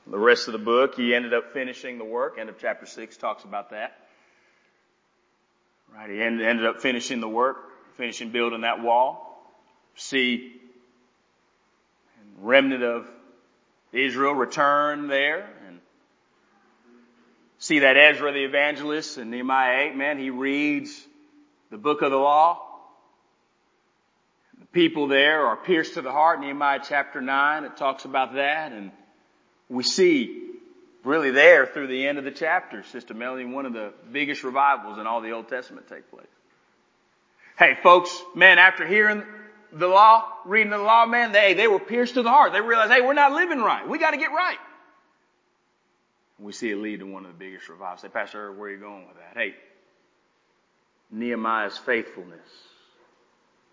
The 0.07 0.19
rest 0.19 0.49
of 0.49 0.53
the 0.53 0.59
book, 0.59 0.97
he 0.97 1.15
ended 1.15 1.33
up 1.33 1.53
finishing 1.53 1.97
the 1.97 2.05
work. 2.05 2.37
End 2.39 2.49
of 2.51 2.59
chapter 2.59 2.85
6 2.87 3.17
talks 3.17 3.45
about 3.45 3.71
that. 3.71 3.97
Right, 5.95 6.11
he 6.11 6.21
ended 6.21 6.67
up 6.67 6.81
finishing 6.81 7.21
the 7.21 7.29
work, 7.29 7.57
finishing 7.97 8.31
building 8.31 8.63
that 8.63 8.83
wall. 8.83 9.31
See 9.95 10.61
remnant 12.41 12.83
of 12.83 13.09
Israel 13.93 14.35
return 14.35 15.07
there 15.07 15.49
see 17.65 17.79
that 17.79 17.97
Ezra 17.97 18.31
the 18.31 18.45
evangelist 18.45 19.17
in 19.17 19.31
Nehemiah 19.31 19.89
8, 19.89 19.97
man, 19.97 20.19
he 20.19 20.29
reads 20.29 20.95
the 21.71 21.79
book 21.79 22.03
of 22.03 22.11
the 22.11 22.19
law. 22.19 22.61
The 24.61 24.67
people 24.67 25.09
there 25.09 25.47
are 25.47 25.57
pierced 25.57 25.95
to 25.95 26.03
the 26.03 26.13
heart. 26.13 26.41
Nehemiah 26.41 26.81
chapter 26.87 27.23
9, 27.23 27.65
it 27.65 27.79
talks 27.79 28.05
about 28.05 28.35
that. 28.35 28.73
And 28.73 28.91
we 29.71 29.83
see 29.83 30.51
really 31.05 31.31
there 31.31 31.65
through 31.65 31.87
the 31.87 32.07
end 32.07 32.19
of 32.19 32.25
the 32.25 32.31
chapter, 32.33 32.83
Sister 32.83 33.15
Melanie, 33.15 33.47
one 33.47 33.65
of 33.65 33.73
the 33.73 33.95
biggest 34.13 34.45
revivals 34.45 34.99
in 34.99 35.07
all 35.07 35.23
the 35.23 35.31
Old 35.31 35.49
Testament 35.49 35.89
take 35.89 36.11
place. 36.11 36.27
Hey 37.59 37.79
folks, 37.83 38.15
man, 38.35 38.59
after 38.59 38.87
hearing 38.87 39.23
the 39.73 39.89
law, 39.89 40.29
reading 40.45 40.71
the 40.71 40.77
law, 40.77 41.07
man, 41.07 41.33
they, 41.33 41.55
they 41.55 41.69
were 41.69 41.79
pierced 41.79 42.15
to 42.15 42.23
the 42.23 42.29
heart. 42.29 42.53
They 42.53 42.61
realized, 42.61 42.93
hey, 42.93 43.01
we're 43.01 43.15
not 43.15 43.33
living 43.33 43.61
right. 43.61 43.89
We 43.89 43.99
gotta 43.99 44.19
get 44.19 44.33
right. 44.33 44.59
We 46.39 46.53
see 46.53 46.71
it 46.71 46.77
lead 46.77 47.01
to 47.01 47.07
one 47.07 47.25
of 47.25 47.33
the 47.33 47.39
biggest 47.39 47.69
revivals. 47.69 48.01
Say, 48.01 48.09
Pastor, 48.09 48.53
where 48.53 48.69
are 48.69 48.73
you 48.73 48.79
going 48.79 49.07
with 49.07 49.17
that? 49.17 49.35
Hey, 49.35 49.55
Nehemiah's 51.11 51.79
faithfulness, 51.79 52.49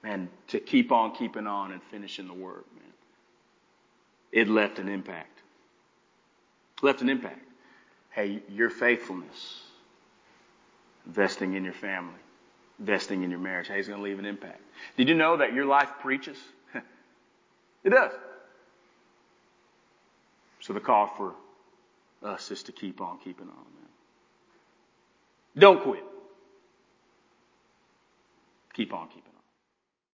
man, 0.04 0.30
to 0.50 0.60
keep 0.60 0.91
on 0.91 1.15
keeping 1.15 1.47
on 1.47 1.71
and 1.71 1.82
finishing 1.89 2.28
the 2.28 2.34
work, 2.34 2.65
man, 2.76 2.93
it 4.32 4.47
left 4.47 4.80
an 4.80 4.88
impact. 4.88 5.39
Left 6.82 7.02
an 7.02 7.10
impact. 7.10 7.39
Hey, 8.12 8.41
your 8.50 8.69
faithfulness, 8.69 9.62
investing 11.08 11.54
in 11.56 11.63
your 11.63 11.74
family, 11.74 12.19
investing 12.80 13.24
in 13.24 13.32
your 13.32 13.39
marriage, 13.39 13.67
hey, 13.67 13.80
it's 13.80 13.88
going 13.88 14.00
to 14.00 14.04
leave 14.04 14.19
an 14.19 14.26
impact. 14.26 14.62
Did 14.97 15.10
you 15.10 15.15
know 15.15 15.38
that 15.38 15.54
your 15.54 15.65
life 15.65 15.89
preaches? 16.00 16.38
it 17.84 17.89
does. 17.89 18.12
So 20.60 20.74
the 20.74 20.80
call 20.80 21.08
for 21.08 21.34
us 22.24 22.52
is 22.52 22.64
to 22.64 22.72
keep 22.72 23.02
on 23.02 23.20
keeping 23.20 23.48
on, 23.48 23.56
man. 23.56 23.90
Don't 25.58 25.82
quit 25.82 26.04
keep 28.74 28.94
on 28.94 29.08
keeping. 29.10 29.31